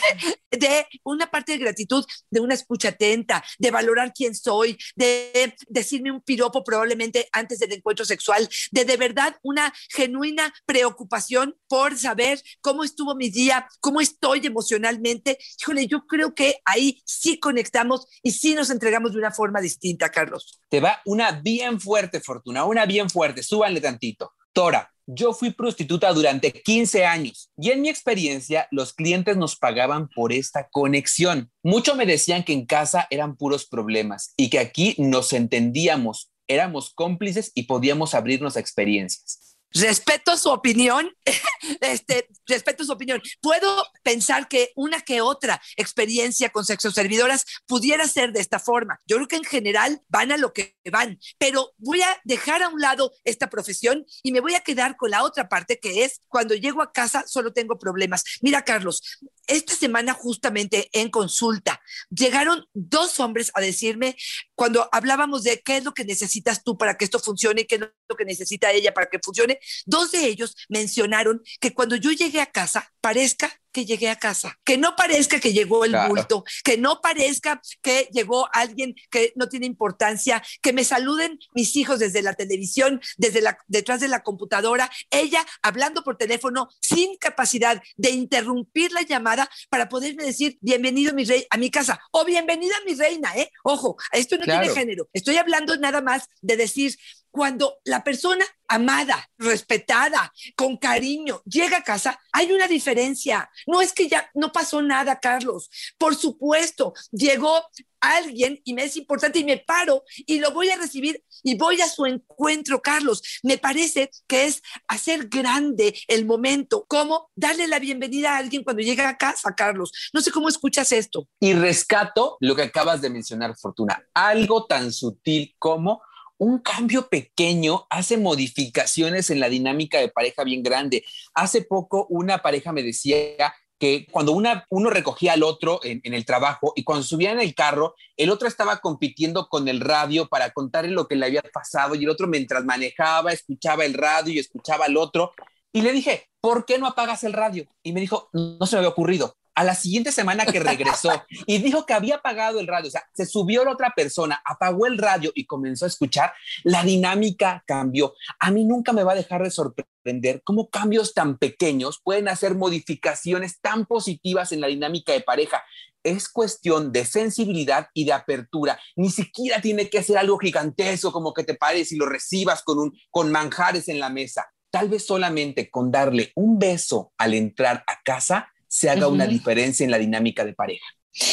de 0.51 0.87
una 1.05 1.31
parte 1.31 1.53
de 1.53 1.59
gratitud, 1.59 2.05
de 2.31 2.41
una 2.41 2.55
escucha 2.55 2.89
atenta, 2.91 3.45
de 3.59 3.71
valorar 3.71 4.13
quién 4.15 4.35
soy, 4.35 4.77
de 4.95 5.55
decirme 5.69 6.11
un 6.11 6.21
piropo 6.21 6.63
probablemente 6.65 7.29
antes 7.33 7.59
del 7.59 7.73
encuentro 7.73 8.05
sexual, 8.05 8.46
de 8.71 8.85
de 8.85 8.97
verdad 8.97 9.37
una 9.43 9.73
genuina 9.91 10.53
preocupación 10.65 11.57
por 11.69 11.97
saber 11.97 12.41
cómo 12.61 12.85
estuvo 12.85 13.15
mi 13.15 13.31
día, 13.31 13.67
cómo 13.81 14.00
estoy 14.00 14.47
emocionalmente. 14.47 15.38
Híjole, 15.61 15.87
yo 15.87 16.07
creo 16.07 16.35
que 16.35 16.57
ahí 16.65 17.03
sí 17.05 17.38
conectamos 17.38 18.07
y 18.23 18.33
sí 18.33 18.55
nos 18.55 18.71
entregamos 18.71 19.12
de 19.12 19.19
una 19.19 19.33
forma 19.33 19.61
distinta, 19.61 20.11
Carlos. 20.11 20.61
Te 20.69 20.81
va 20.81 21.00
una 21.05 21.33
bien 21.33 21.81
fuerte, 21.81 22.21
Fortuna, 22.21 22.65
una 22.65 22.87
bien 22.87 23.11
fuerte. 23.11 23.43
Súbanle 23.43 23.81
tantito. 23.81 24.33
Tora, 24.53 24.91
yo 25.07 25.33
fui 25.33 25.50
prostituta 25.50 26.12
durante 26.12 26.53
15 26.53 27.05
años 27.05 27.50
y 27.57 27.71
en 27.71 27.81
mi 27.81 27.88
experiencia 27.88 28.67
los 28.73 28.93
clientes 28.93 29.37
nos 29.37 29.57
pagaban 29.57 30.09
por 30.09 30.33
esta 30.33 30.69
conexión. 30.69 31.53
Mucho 31.62 31.95
me 31.95 32.07
decían 32.07 32.43
que 32.43 32.53
en 32.53 32.67
casa 32.67 33.07
eran 33.11 33.37
puros 33.37 33.67
problemas 33.67 34.35
y 34.37 34.50
que 34.50 34.59
aquí 34.59 34.97
nos 34.99 35.33
entendíamos, 35.33 36.33
éramos 36.49 36.93
cómplices 36.95 37.53
y 37.55 37.65
podíamos 37.65 38.15
abrirnos 38.15 38.57
a 38.57 38.61
experiencias. 38.61 39.57
Respeto 39.73 40.37
su 40.37 40.49
opinión, 40.50 41.11
este, 41.81 42.29
respeto 42.47 42.85
su 42.85 42.93
opinión. 42.93 43.21
Puedo 43.43 43.85
pensar 44.03 44.49
que 44.49 44.73
una 44.75 45.00
que 45.00 45.21
otra 45.21 45.61
experiencia 45.76 46.50
con 46.50 46.65
sexoservidoras 46.65 47.45
pudiera 47.67 48.07
ser 48.07 48.33
de 48.33 48.41
esta 48.41 48.59
forma. 48.59 48.99
Yo 49.07 49.17
creo 49.17 49.29
que 49.29 49.37
en 49.37 49.45
general 49.45 50.00
van 50.09 50.33
a 50.33 50.37
lo 50.37 50.53
que 50.53 50.76
van, 50.91 51.19
pero 51.37 51.73
voy 51.79 52.00
a 52.00 52.21
dejar 52.25 52.62
a 52.62 52.69
un 52.69 52.81
lado 52.81 53.12
esta 53.25 53.50
profesión 53.50 54.07
y 54.23 54.33
me 54.33 54.41
voy 54.41 54.55
a 54.55 54.61
quedar 54.61 54.97
con 54.97 55.11
la 55.11 55.25
otra 55.25 55.49
parte 55.49 55.79
que 55.79 56.05
es 56.05 56.23
cuando 56.29 56.55
llego 56.55 56.81
a 56.81 56.93
casa 56.93 57.25
solo 57.26 57.53
tengo 57.53 57.79
problemas. 57.79 58.25
Mira, 58.41 58.65
Carlos, 58.65 59.03
esta 59.47 59.75
semana 59.75 60.12
justamente 60.15 60.88
en 60.93 61.11
consulta 61.11 61.81
llegaron 62.11 62.67
dos 62.75 63.21
hombres 63.21 63.50
a 63.55 63.61
decirme 63.61 64.17
cuando 64.55 64.88
hablábamos 64.93 65.43
de 65.43 65.61
qué 65.61 65.79
es 65.79 65.85
lo 65.85 65.95
que 65.95 66.05
necesitas 66.05 66.62
tú 66.65 66.76
para 66.76 66.97
que 66.97 67.05
esto 67.05 67.19
funcione 67.19 67.67
qué 67.67 67.76
es 67.76 67.81
lo 67.81 68.17
que 68.17 68.25
necesita 68.25 68.73
ella 68.73 68.95
para 68.95 69.09
que 69.09 69.19
funcione, 69.23 69.59
dos 69.85 70.12
de 70.12 70.26
ellos 70.26 70.57
mencionaron 70.69 71.43
que 71.61 71.75
cuando 71.75 71.97
yo 71.97 72.12
llegué 72.12 72.41
a 72.41 72.47
casa 72.47 72.93
parezca 73.00 73.53
que 73.76 73.85
llegué 73.85 74.09
a 74.09 74.16
casa, 74.16 74.59
que 74.64 74.78
no 74.78 74.97
parezca 74.97 75.38
que 75.38 75.52
llegó 75.52 75.85
el 75.85 75.90
Claro. 75.90 76.14
bulto, 76.14 76.45
que 76.64 76.78
no 76.78 77.02
parezca 77.02 77.61
que 77.83 78.09
llegó 78.11 78.49
alguien 78.54 78.95
que 79.11 79.35
no 79.37 79.50
tiene 79.50 79.66
importancia, 79.66 80.42
que 80.62 80.73
me 80.73 80.83
saluden 80.83 81.38
mis 81.54 81.76
hijos 81.76 81.99
desde 81.99 82.23
la 82.23 82.33
televisión, 82.33 83.02
desde 83.18 83.42
la 83.42 83.59
detrás 83.66 84.00
de 84.00 84.09
la 84.09 84.23
computadora, 84.23 84.90
ella 85.11 85.45
hablando 85.61 86.02
por 86.02 86.16
teléfono 86.16 86.71
sin 86.80 87.18
capacidad 87.18 87.83
de 87.97 88.11
interrumpir 88.12 88.92
la 88.92 89.02
llamada 89.02 89.47
para 89.68 89.90
poderme 89.90 90.25
decir 90.25 90.56
bienvenido 90.62 91.12
mi 91.12 91.25
rey 91.26 91.47
a 91.50 91.59
mi 91.59 91.71
casa 91.71 92.00
o 92.12 92.25
bienvenida 92.25 92.75
mi 92.87 92.95
reina, 92.95 93.37
¿eh? 93.37 93.50
Ojo, 93.62 93.97
esto 94.12 94.38
no 94.38 94.45
Claro. 94.45 94.62
tiene 94.62 94.75
género. 94.75 95.09
Estoy 95.12 95.37
hablando 95.37 95.76
nada 95.76 96.00
más 96.00 96.28
de 96.40 96.56
decir 96.56 96.97
cuando 97.37 97.81
la 97.85 98.02
persona 98.02 98.47
amada, 98.66 99.31
respetada, 99.37 100.33
con 100.57 100.78
cariño, 100.78 101.43
llega 101.45 101.76
a 101.76 101.83
casa, 101.83 102.19
hay 102.33 102.50
una 102.50 102.66
diferencia. 102.66 103.50
No 103.66 103.83
es 103.83 103.93
que 103.93 104.09
ya 104.09 104.31
no 104.35 104.52
pasó 104.52 104.81
nada, 104.81 105.21
Carlos. 105.21 105.69
Por 105.99 106.16
supuesto, 106.16 106.95
llegó 107.12 107.62
alguien 108.00 108.61
y 108.64 108.73
me 108.73 108.85
es 108.85 108.97
importante 108.97 109.38
y 109.38 109.45
me 109.45 109.59
paro 109.59 110.02
y 110.26 110.38
lo 110.38 110.52
voy 110.52 110.71
a 110.71 110.76
recibir 110.76 111.23
y 111.43 111.57
voy 111.57 111.81
a 111.83 111.88
su 111.88 112.07
encuentro, 112.07 112.81
Carlos. 112.81 113.23
Me 113.43 113.59
parece 113.59 114.11
que 114.26 114.47
es 114.47 114.62
hacer 114.88 115.28
grande 115.28 115.95
el 116.09 116.25
momento, 116.25 116.87
como 116.88 117.31
darle 117.37 117.66
la 117.66 117.78
bienvenida 117.78 118.35
a 118.35 118.38
alguien 118.38 118.64
cuando 118.64 118.83
llega 118.83 119.09
a 119.09 119.19
casa, 119.19 119.55
Carlos. 119.55 119.93
No 120.14 120.23
sé 120.23 120.31
cómo 120.31 120.49
escuchas 120.49 120.90
esto. 120.93 121.28
Y 121.38 121.52
rescato 121.52 122.38
lo 122.40 122.57
que 122.57 122.62
acabas 122.62 123.02
de 123.02 123.11
mencionar, 123.11 123.55
Fortuna, 123.57 124.02
algo 124.14 124.64
tan 124.64 124.90
sutil 124.90 125.55
como 125.59 126.00
un 126.38 126.59
cambio 126.59 127.09
pequeño 127.09 127.87
hace 127.90 128.19
modificaciones 128.19 129.31
en 129.31 129.40
la 129.40 129.49
dinámica 129.49 129.99
de 129.99 130.09
pareja 130.09 130.45
bien 130.45 130.62
grande. 130.62 131.05
Hace 131.35 131.62
poco 131.62 132.07
una 132.09 132.38
pareja 132.38 132.73
me 132.73 132.83
decía 132.83 133.55
que 133.78 134.07
cuando 134.11 134.33
uno 134.33 134.90
recogía 134.90 135.35
al 135.35 135.43
otro 135.43 135.81
en, 135.83 136.00
en, 136.02 136.14
el 136.14 136.25
trabajo 136.25 136.73
y 136.76 136.85
cuando 136.85 137.05
subía 137.05 137.33
en 137.33 137.40
el 137.40 137.55
carro, 137.55 137.95
el 138.16 138.31
otro 138.31 138.49
estaba 138.49 138.78
compitiendo 138.78 139.49
con 139.49 139.69
el 139.69 139.81
radio 139.81 140.28
para 140.28 140.50
contarle 140.50 140.90
lo 140.90 141.07
que 141.07 141.16
le 141.16 141.26
había 141.26 141.43
pasado 141.52 141.95
y 141.95 142.05
el 142.05 142.11
otro 142.11 142.26
mientras 142.26 142.64
manejaba 142.64 143.33
escuchaba 143.33 143.85
el 143.85 143.95
radio 143.95 144.33
y 144.33 144.38
escuchaba 144.38 144.87
al 144.87 144.97
otro. 144.97 145.33
Y 145.73 145.83
le 145.83 145.93
dije, 145.93 146.31
¿por 146.40 146.64
qué 146.64 146.78
no 146.78 146.87
apagas 146.87 147.23
el 147.25 147.35
radio? 147.35 147.66
Y 147.83 147.93
me 147.93 148.00
dijo, 148.00 148.31
no 148.33 148.64
se 148.64 148.76
me 148.76 148.78
había 148.78 148.90
ocurrido 148.90 149.37
a 149.57 149.65
la 149.65 149.75
siguiente 149.75 150.13
semana 150.13 150.45
que 150.45 150.61
regresó 150.61 151.11
y 151.47 151.59
dijo 151.59 151.87
que 151.87 151.95
había 151.95 152.17
apagado 152.17 152.61
el 152.61 152.67
radio, 152.67 152.89
o 152.89 152.91
sea, 152.91 153.09
se 153.15 153.25
subió 153.25 153.65
la 153.65 153.73
otra 153.73 153.93
persona, 153.97 154.41
apagó 154.45 154.87
el 154.87 154.99
radio 154.99 155.33
y 155.35 155.47
comenzó 155.47 155.87
a 155.87 155.89
escuchar, 155.89 156.33
la 156.63 156.85
dinámica 156.85 157.65
cambió. 157.67 158.15
A 158.39 158.51
mí 158.51 158.65
nunca 158.65 158.93
me 158.93 159.03
va 159.03 159.13
a 159.13 159.17
dejar 159.17 159.43
de 159.43 159.51
sorprender 159.51 160.43
cómo 160.45 160.69
cambios 160.69 161.15
tan 161.15 161.39
pequeños 161.39 162.01
pueden 162.05 162.29
hacer 162.29 162.55
modificaciones 162.55 163.59
tan 163.61 163.87
positivas 163.87 164.53
en 164.53 164.61
la 164.61 164.67
dinámica 164.67 165.13
de 165.13 165.23
pareja. 165.23 165.65
Es 166.03 166.29
cuestión 166.29 166.93
de 166.93 167.07
sensibilidad 167.07 167.89
y 167.95 168.05
de 168.05 168.13
apertura. 168.13 168.79
Ni 168.95 169.11
siquiera 169.11 169.61
tiene 169.63 169.89
que 169.89 170.03
ser 170.03 170.19
algo 170.19 170.39
gigantesco 170.39 171.11
como 171.11 171.33
que 171.33 171.45
te 171.45 171.55
pares 171.55 171.91
y 171.93 171.97
lo 171.97 172.07
recibas 172.07 172.63
con, 172.63 172.79
un, 172.79 172.93
con 173.11 173.33
manjares 173.33 173.89
en 173.89 174.01
la 174.01 174.11
mesa. 174.11 174.47
Tal 174.71 174.91
vez 174.91 175.07
solamente 175.07 175.71
con 175.71 175.91
darle 175.91 176.33
un 176.35 176.59
beso 176.59 177.13
al 177.17 177.33
entrar 177.33 177.83
a 177.87 178.03
casa 178.05 178.53
se 178.76 178.90
haga 178.90 179.06
uh 179.06 179.11
-huh. 179.11 179.14
una 179.14 179.26
diferencia 179.26 179.85
en 179.85 179.90
la 179.90 179.99
dinámica 179.99 180.45
de 180.45 180.52
pareja. 180.52 180.85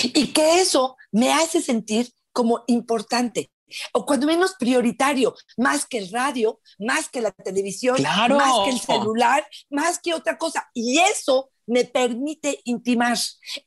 Y 0.02 0.28
que 0.28 0.62
eso 0.62 0.96
me 1.12 1.34
hace 1.34 1.62
sentir 1.62 2.10
como 2.32 2.64
importante 2.68 3.52
o 3.92 4.06
cuando 4.06 4.28
menos 4.28 4.54
prioritario, 4.60 5.36
más 5.58 5.86
que 5.86 5.98
el 5.98 6.12
radio, 6.12 6.60
más 6.80 7.10
que 7.10 7.22
la 7.22 7.32
televisión, 7.32 7.98
claro. 7.98 8.38
más 8.38 8.54
que 8.66 8.70
el 8.70 8.80
celular, 8.80 9.48
más 9.70 10.00
que 10.00 10.14
otra 10.14 10.38
cosa. 10.38 10.70
Y 10.74 11.00
eso 11.00 11.50
me 11.68 11.86
permite 11.86 12.60
intimar, 12.66 13.18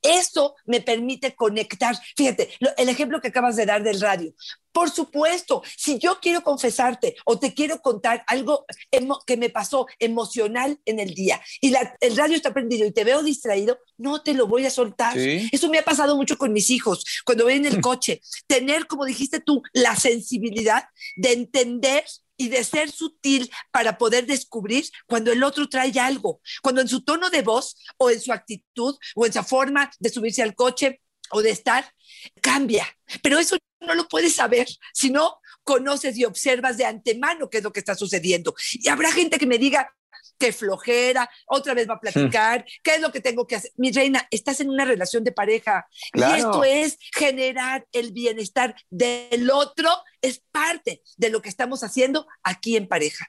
eso 0.03 0.55
me 0.67 0.81
permite 0.81 1.35
conectar. 1.35 1.97
Fíjate, 2.17 2.51
lo, 2.61 2.71
el 2.77 2.89
ejemplo 2.89 3.21
que 3.21 3.29
acabas 3.29 3.57
de 3.57 3.67
dar 3.67 3.83
del 3.83 4.01
radio. 4.01 4.35
Por 4.73 4.91
supuesto, 4.91 5.63
si 5.75 5.99
yo 5.99 6.19
quiero 6.21 6.43
confesarte 6.43 7.17
o 7.25 7.39
te 7.39 7.55
quiero 7.55 7.81
contar 7.81 8.23
algo 8.27 8.67
que 9.27 9.39
me 9.39 9.49
pasó 9.49 9.87
emocional 9.99 10.79
en 10.85 11.01
el 11.01 11.15
día 11.15 11.41
y 11.63 11.71
la, 11.71 11.97
el 12.01 12.15
radio 12.15 12.37
está 12.37 12.53
prendido 12.53 12.87
y 12.87 12.93
te 12.93 13.05
veo 13.05 13.23
distraído, 13.23 13.79
no 13.97 14.23
te 14.23 14.35
lo 14.35 14.47
voy 14.47 14.67
a 14.67 14.71
soltar. 14.71 15.15
¿Sí? 15.15 15.49
Eso 15.51 15.71
me 15.71 15.79
ha 15.79 15.83
pasado 15.83 16.15
mucho 16.15 16.37
con 16.37 16.53
mis 16.53 16.69
hijos, 16.69 17.05
cuando 17.25 17.45
voy 17.45 17.55
en 17.55 17.65
el 17.65 17.81
coche, 17.81 18.21
tener, 18.47 18.87
como 18.87 19.07
dijiste 19.07 19.41
tú, 19.41 19.63
la 19.73 19.97
sensibilidad 19.97 20.85
de 21.17 21.33
entender 21.33 22.05
y 22.37 22.49
de 22.49 22.65
ser 22.65 22.91
sutil 22.91 23.51
para 23.71 23.99
poder 23.99 24.27
descubrir 24.27 24.85
cuando 25.07 25.33
el 25.33 25.43
otro 25.43 25.69
trae 25.69 25.99
algo, 25.99 26.41
cuando 26.63 26.81
en 26.81 26.89
su 26.89 27.03
tono 27.03 27.31
de 27.31 27.43
voz 27.43 27.77
o 27.99 28.11
en 28.11 28.21
su 28.21 28.33
actitud 28.33 28.97
o 29.15 29.27
en 29.27 29.33
su 29.33 29.43
forma 29.43 29.91
de 29.99 30.11
subirse 30.11 30.43
al 30.43 30.55
coche 30.55 31.01
o 31.31 31.43
de 31.43 31.51
estar 31.51 31.93
cambia. 32.41 32.87
Pero 33.23 33.39
eso 33.39 33.57
no 33.81 33.95
lo 33.95 34.09
puedes 34.09 34.35
saber 34.35 34.67
si 34.93 35.11
no 35.11 35.39
conoces 35.63 36.17
y 36.17 36.25
observas 36.25 36.77
de 36.77 36.85
antemano 36.85 37.51
qué 37.51 37.59
es 37.59 37.65
lo 37.65 37.73
que 37.73 37.81
está 37.81 37.95
sucediendo. 37.95 38.55
Y 38.73 38.89
habrá 38.89 39.11
gente 39.13 39.39
que 39.39 39.47
me 39.47 39.59
diga, 39.59 39.93
qué 40.39 40.53
flojera, 40.53 41.29
otra 41.47 41.75
vez 41.75 41.89
va 41.89 41.95
a 41.95 42.01
platicar, 42.01 42.65
sí. 42.67 42.79
qué 42.83 42.97
es 42.97 43.01
lo 43.01 43.13
que 43.13 43.21
tengo 43.21 43.47
que 43.47 43.57
hacer. 43.57 43.73
Mi 43.77 43.93
reina, 43.93 44.27
estás 44.31 44.61
en 44.61 44.71
una 44.71 44.85
relación 44.85 45.25
de 45.25 45.33
pareja 45.33 45.87
claro. 46.13 46.37
y 46.37 46.39
esto 46.39 46.65
es 46.65 46.99
generar 47.15 47.87
el 47.93 48.13
bienestar 48.13 48.75
del 48.91 49.51
otro, 49.51 49.91
es 50.21 50.43
parte 50.51 51.03
de 51.17 51.31
lo 51.31 51.43
que 51.43 51.49
estamos 51.49 51.83
haciendo 51.83 52.27
aquí 52.43 52.77
en 52.77 52.89
pareja. 52.89 53.27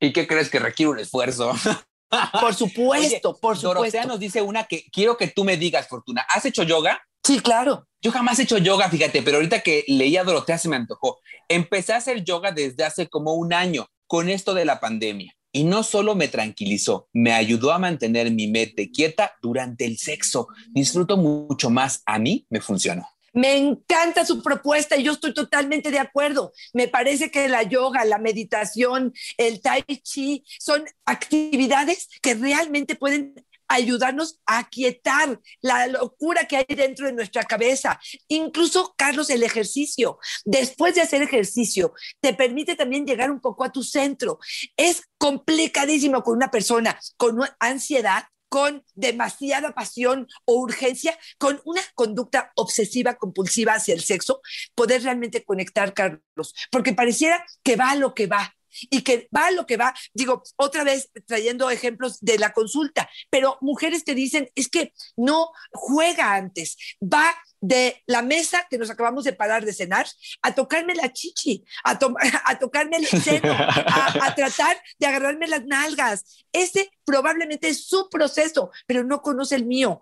¿Y 0.00 0.12
qué 0.12 0.26
crees 0.26 0.50
que 0.50 0.58
requiere 0.58 0.90
un 0.90 0.98
esfuerzo? 0.98 1.52
Por 2.40 2.54
supuesto, 2.54 3.06
Oye, 3.08 3.20
por 3.40 3.56
supuesto. 3.56 3.68
Dorotea 3.68 4.04
nos 4.04 4.20
dice 4.20 4.40
una 4.40 4.64
que 4.64 4.84
quiero 4.92 5.16
que 5.16 5.26
tú 5.28 5.42
me 5.42 5.56
digas, 5.56 5.88
Fortuna. 5.88 6.24
¿Has 6.28 6.44
hecho 6.44 6.62
yoga? 6.62 7.02
Sí, 7.24 7.40
claro. 7.40 7.88
Yo 8.00 8.12
jamás 8.12 8.38
he 8.38 8.42
hecho 8.42 8.58
yoga, 8.58 8.88
fíjate, 8.88 9.22
pero 9.22 9.38
ahorita 9.38 9.62
que 9.62 9.84
leía 9.88 10.20
a 10.20 10.24
Dorotea 10.24 10.58
se 10.58 10.68
me 10.68 10.76
antojó. 10.76 11.18
Empecé 11.48 11.94
a 11.94 11.96
hacer 11.96 12.22
yoga 12.22 12.52
desde 12.52 12.84
hace 12.84 13.08
como 13.08 13.34
un 13.34 13.52
año 13.52 13.88
con 14.06 14.28
esto 14.28 14.54
de 14.54 14.64
la 14.64 14.78
pandemia. 14.78 15.34
Y 15.56 15.62
no 15.62 15.84
solo 15.84 16.16
me 16.16 16.26
tranquilizó, 16.26 17.08
me 17.12 17.32
ayudó 17.32 17.72
a 17.72 17.78
mantener 17.78 18.28
mi 18.32 18.48
mente 18.48 18.90
quieta 18.90 19.36
durante 19.40 19.84
el 19.86 19.98
sexo. 19.98 20.48
Disfruto 20.70 21.16
mucho 21.16 21.70
más. 21.70 22.02
A 22.06 22.18
mí 22.18 22.44
me 22.50 22.60
funcionó. 22.60 23.08
Me 23.32 23.56
encanta 23.56 24.26
su 24.26 24.42
propuesta 24.42 24.96
y 24.96 25.04
yo 25.04 25.12
estoy 25.12 25.32
totalmente 25.32 25.92
de 25.92 26.00
acuerdo. 26.00 26.52
Me 26.72 26.88
parece 26.88 27.30
que 27.30 27.48
la 27.48 27.62
yoga, 27.62 28.04
la 28.04 28.18
meditación, 28.18 29.12
el 29.38 29.60
tai 29.60 29.84
chi 30.02 30.44
son 30.58 30.84
actividades 31.04 32.08
que 32.20 32.34
realmente 32.34 32.96
pueden 32.96 33.34
ayudarnos 33.74 34.40
a 34.46 34.68
quietar 34.68 35.40
la 35.60 35.86
locura 35.86 36.46
que 36.46 36.56
hay 36.56 36.66
dentro 36.68 37.06
de 37.06 37.12
nuestra 37.12 37.44
cabeza. 37.44 38.00
Incluso, 38.28 38.94
Carlos, 38.96 39.30
el 39.30 39.42
ejercicio. 39.42 40.18
Después 40.44 40.94
de 40.94 41.02
hacer 41.02 41.22
ejercicio, 41.22 41.92
te 42.20 42.34
permite 42.34 42.76
también 42.76 43.06
llegar 43.06 43.30
un 43.30 43.40
poco 43.40 43.64
a 43.64 43.72
tu 43.72 43.82
centro. 43.82 44.38
Es 44.76 45.02
complicadísimo 45.18 46.22
con 46.22 46.36
una 46.36 46.50
persona 46.50 46.98
con 47.16 47.40
ansiedad 47.58 48.24
con 48.54 48.84
demasiada 48.94 49.74
pasión 49.74 50.28
o 50.44 50.60
urgencia, 50.60 51.18
con 51.38 51.60
una 51.64 51.80
conducta 51.96 52.52
obsesiva 52.54 53.14
compulsiva 53.14 53.72
hacia 53.72 53.94
el 53.94 54.00
sexo, 54.00 54.42
poder 54.76 55.02
realmente 55.02 55.44
conectar, 55.44 55.92
Carlos, 55.92 56.54
porque 56.70 56.92
pareciera 56.92 57.44
que 57.64 57.74
va 57.74 57.96
lo 57.96 58.14
que 58.14 58.28
va, 58.28 58.54
y 58.90 59.02
que 59.02 59.28
va 59.34 59.50
lo 59.50 59.66
que 59.66 59.76
va, 59.76 59.94
digo, 60.12 60.42
otra 60.56 60.84
vez 60.84 61.10
trayendo 61.26 61.70
ejemplos 61.70 62.18
de 62.20 62.38
la 62.38 62.52
consulta, 62.52 63.08
pero 63.30 63.58
mujeres 63.60 64.04
que 64.04 64.14
dicen, 64.14 64.50
es 64.54 64.68
que 64.68 64.92
no 65.16 65.50
juega 65.72 66.34
antes, 66.34 66.76
va 67.02 67.34
de 67.60 68.02
la 68.06 68.20
mesa 68.20 68.66
que 68.68 68.76
nos 68.76 68.90
acabamos 68.90 69.24
de 69.24 69.32
parar 69.32 69.64
de 69.64 69.72
cenar 69.72 70.06
a 70.42 70.54
tocarme 70.54 70.94
la 70.94 71.12
chichi, 71.12 71.64
a, 71.84 71.98
to 71.98 72.14
a 72.44 72.58
tocarme 72.58 72.98
el 72.98 73.06
seno, 73.06 73.52
a, 73.52 74.26
a, 74.26 74.34
tratar 74.34 74.76
de 74.98 75.06
agarrarme 75.06 75.46
las 75.48 75.64
nalgas. 75.64 76.44
Ese 76.52 76.90
probablemente 77.06 77.68
es 77.68 77.86
su 77.86 78.10
proceso, 78.10 78.70
pero 78.86 79.02
no 79.02 79.22
conoce 79.22 79.54
el 79.54 79.64
mío 79.64 80.00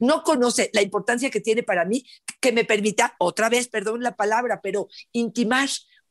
no 0.00 0.22
conoce 0.22 0.70
la 0.72 0.82
importancia 0.82 1.30
que 1.30 1.40
tiene 1.40 1.62
para 1.62 1.84
mí, 1.84 2.04
que 2.40 2.52
me 2.52 2.64
permita, 2.64 3.14
otra 3.18 3.48
vez, 3.48 3.68
perdón 3.68 4.02
la 4.02 4.16
palabra, 4.16 4.60
pero 4.62 4.88
intimar, 5.12 5.68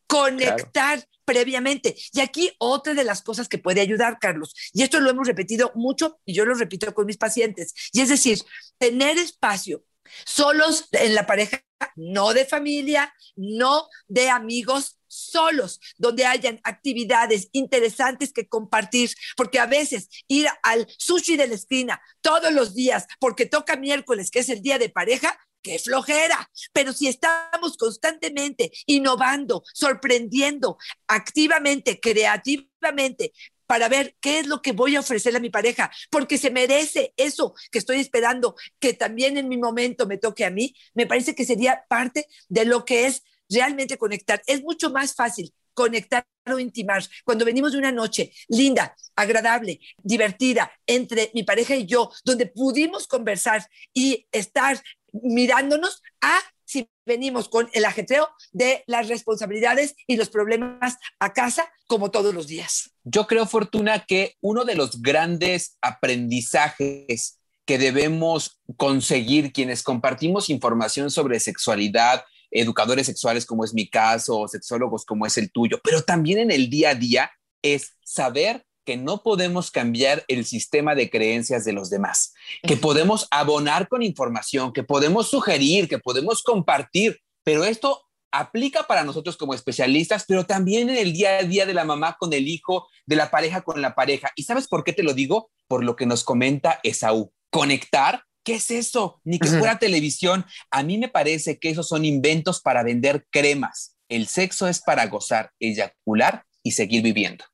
conectar 0.07 0.99
claro. 0.99 1.12
Previamente. 1.25 1.95
Y 2.11 2.19
aquí 2.19 2.51
otra 2.59 2.93
de 2.93 3.03
las 3.03 3.21
cosas 3.21 3.47
que 3.47 3.57
puede 3.57 3.81
ayudar, 3.81 4.19
Carlos, 4.19 4.53
y 4.73 4.83
esto 4.83 4.99
lo 4.99 5.09
hemos 5.09 5.27
repetido 5.27 5.71
mucho 5.75 6.19
y 6.25 6.33
yo 6.33 6.45
lo 6.45 6.55
repito 6.55 6.93
con 6.93 7.05
mis 7.05 7.17
pacientes, 7.17 7.73
y 7.91 8.01
es 8.01 8.09
decir, 8.09 8.39
tener 8.77 9.17
espacio 9.17 9.83
solos 10.25 10.87
en 10.91 11.15
la 11.15 11.25
pareja, 11.25 11.63
no 11.95 12.33
de 12.33 12.45
familia, 12.45 13.13
no 13.35 13.87
de 14.07 14.29
amigos, 14.29 14.99
solos, 15.07 15.79
donde 15.97 16.25
hayan 16.25 16.59
actividades 16.63 17.49
interesantes 17.51 18.33
que 18.33 18.47
compartir, 18.47 19.11
porque 19.37 19.59
a 19.59 19.67
veces 19.67 20.09
ir 20.27 20.47
al 20.63 20.87
sushi 20.97 21.37
de 21.37 21.47
la 21.47 21.55
esquina 21.55 22.01
todos 22.21 22.51
los 22.51 22.73
días, 22.73 23.05
porque 23.19 23.45
toca 23.45 23.75
miércoles, 23.75 24.31
que 24.31 24.39
es 24.39 24.49
el 24.49 24.61
día 24.61 24.79
de 24.79 24.89
pareja, 24.89 25.37
qué 25.63 25.79
flojera. 25.79 26.51
Pero 26.71 26.93
si 26.93 27.07
estamos 27.07 27.77
constantemente 27.77 28.71
innovando, 28.85 29.63
sorprendiendo, 29.73 30.77
activamente, 31.07 31.99
creativamente, 31.99 33.31
para 33.65 33.89
ver 33.89 34.15
qué 34.19 34.39
es 34.39 34.47
lo 34.47 34.61
que 34.61 34.73
voy 34.73 34.95
a 34.95 34.99
ofrecerle 34.99 35.37
a 35.37 35.41
mi 35.41 35.49
pareja, 35.49 35.91
porque 36.11 36.37
se 36.37 36.51
merece 36.51 37.13
eso 37.17 37.55
que 37.71 37.79
estoy 37.79 37.99
esperando, 37.99 38.55
que 38.79 38.93
también 38.93 39.37
en 39.37 39.47
mi 39.47 39.57
momento 39.57 40.05
me 40.05 40.17
toque 40.17 40.45
a 40.45 40.51
mí, 40.51 40.75
me 40.93 41.07
parece 41.07 41.33
que 41.33 41.45
sería 41.45 41.83
parte 41.89 42.27
de 42.49 42.65
lo 42.65 42.85
que 42.85 43.07
es 43.07 43.23
realmente 43.49 43.97
conectar. 43.97 44.41
Es 44.45 44.61
mucho 44.61 44.91
más 44.91 45.15
fácil 45.15 45.53
conectar 45.73 46.25
o 46.45 46.59
intimar. 46.59 47.03
Cuando 47.23 47.45
venimos 47.45 47.71
de 47.71 47.79
una 47.79 47.91
noche 47.91 48.31
linda, 48.47 48.95
agradable, 49.15 49.79
divertida 50.03 50.71
entre 50.85 51.31
mi 51.33 51.43
pareja 51.43 51.75
y 51.75 51.85
yo, 51.85 52.11
donde 52.23 52.47
pudimos 52.47 53.07
conversar 53.07 53.67
y 53.93 54.27
estar 54.31 54.81
mirándonos 55.13 56.01
a 56.21 56.39
si 56.65 56.89
venimos 57.05 57.49
con 57.49 57.69
el 57.73 57.85
ajetreo 57.85 58.27
de 58.51 58.83
las 58.87 59.07
responsabilidades 59.07 59.95
y 60.07 60.15
los 60.15 60.29
problemas 60.29 60.97
a 61.19 61.33
casa 61.33 61.71
como 61.87 62.11
todos 62.11 62.33
los 62.33 62.47
días. 62.47 62.91
Yo 63.03 63.27
creo, 63.27 63.45
Fortuna, 63.45 64.05
que 64.05 64.35
uno 64.41 64.65
de 64.65 64.75
los 64.75 65.01
grandes 65.01 65.77
aprendizajes 65.81 67.39
que 67.65 67.77
debemos 67.77 68.59
conseguir 68.77 69.53
quienes 69.53 69.83
compartimos 69.83 70.49
información 70.49 71.11
sobre 71.11 71.39
sexualidad, 71.39 72.23
educadores 72.51 73.05
sexuales 73.05 73.45
como 73.45 73.63
es 73.63 73.73
mi 73.73 73.89
caso, 73.89 74.39
o 74.39 74.47
sexólogos 74.47 75.05
como 75.05 75.25
es 75.25 75.37
el 75.37 75.51
tuyo, 75.51 75.79
pero 75.83 76.01
también 76.03 76.39
en 76.39 76.51
el 76.51 76.69
día 76.69 76.89
a 76.89 76.95
día 76.95 77.31
es 77.61 77.93
saber 78.03 78.65
que 78.85 78.97
no 78.97 79.23
podemos 79.23 79.71
cambiar 79.71 80.23
el 80.27 80.45
sistema 80.45 80.95
de 80.95 81.09
creencias 81.09 81.65
de 81.65 81.73
los 81.73 81.89
demás, 81.89 82.33
que 82.63 82.77
podemos 82.77 83.27
abonar 83.31 83.87
con 83.87 84.03
información, 84.03 84.73
que 84.73 84.83
podemos 84.83 85.29
sugerir, 85.29 85.87
que 85.87 85.99
podemos 85.99 86.43
compartir, 86.43 87.19
pero 87.43 87.63
esto 87.63 88.03
aplica 88.31 88.83
para 88.83 89.03
nosotros 89.03 89.37
como 89.37 89.53
especialistas, 89.53 90.25
pero 90.27 90.45
también 90.45 90.89
en 90.89 90.97
el 90.97 91.13
día 91.13 91.37
a 91.37 91.43
día 91.43 91.65
de 91.65 91.73
la 91.73 91.85
mamá 91.85 92.17
con 92.19 92.33
el 92.33 92.47
hijo, 92.47 92.87
de 93.05 93.15
la 93.15 93.29
pareja 93.29 93.61
con 93.61 93.81
la 93.81 93.93
pareja. 93.93 94.31
¿Y 94.35 94.43
sabes 94.43 94.67
por 94.67 94.83
qué 94.83 94.91
te 94.91 95.03
lo 95.03 95.13
digo? 95.13 95.51
Por 95.67 95.83
lo 95.83 95.95
que 95.95 96.07
nos 96.07 96.23
comenta 96.23 96.79
Esaú. 96.83 97.31
Conectar 97.51 98.23
¿Qué 98.43 98.55
es 98.55 98.71
eso? 98.71 99.21
Ni 99.23 99.39
que 99.39 99.47
fuera 99.47 99.79
televisión. 99.79 100.45
A 100.69 100.83
mí 100.83 100.97
me 100.97 101.07
parece 101.07 101.59
que 101.59 101.69
esos 101.69 101.87
son 101.87 102.03
inventos 102.03 102.61
para 102.61 102.83
vender 102.83 103.25
cremas. 103.31 103.95
El 104.09 104.27
sexo 104.27 104.67
es 104.67 104.81
para 104.81 105.07
gozar, 105.07 105.51
eyacular 105.59 106.45
y 106.61 106.71
seguir 106.71 107.03
viviendo. 107.03 107.45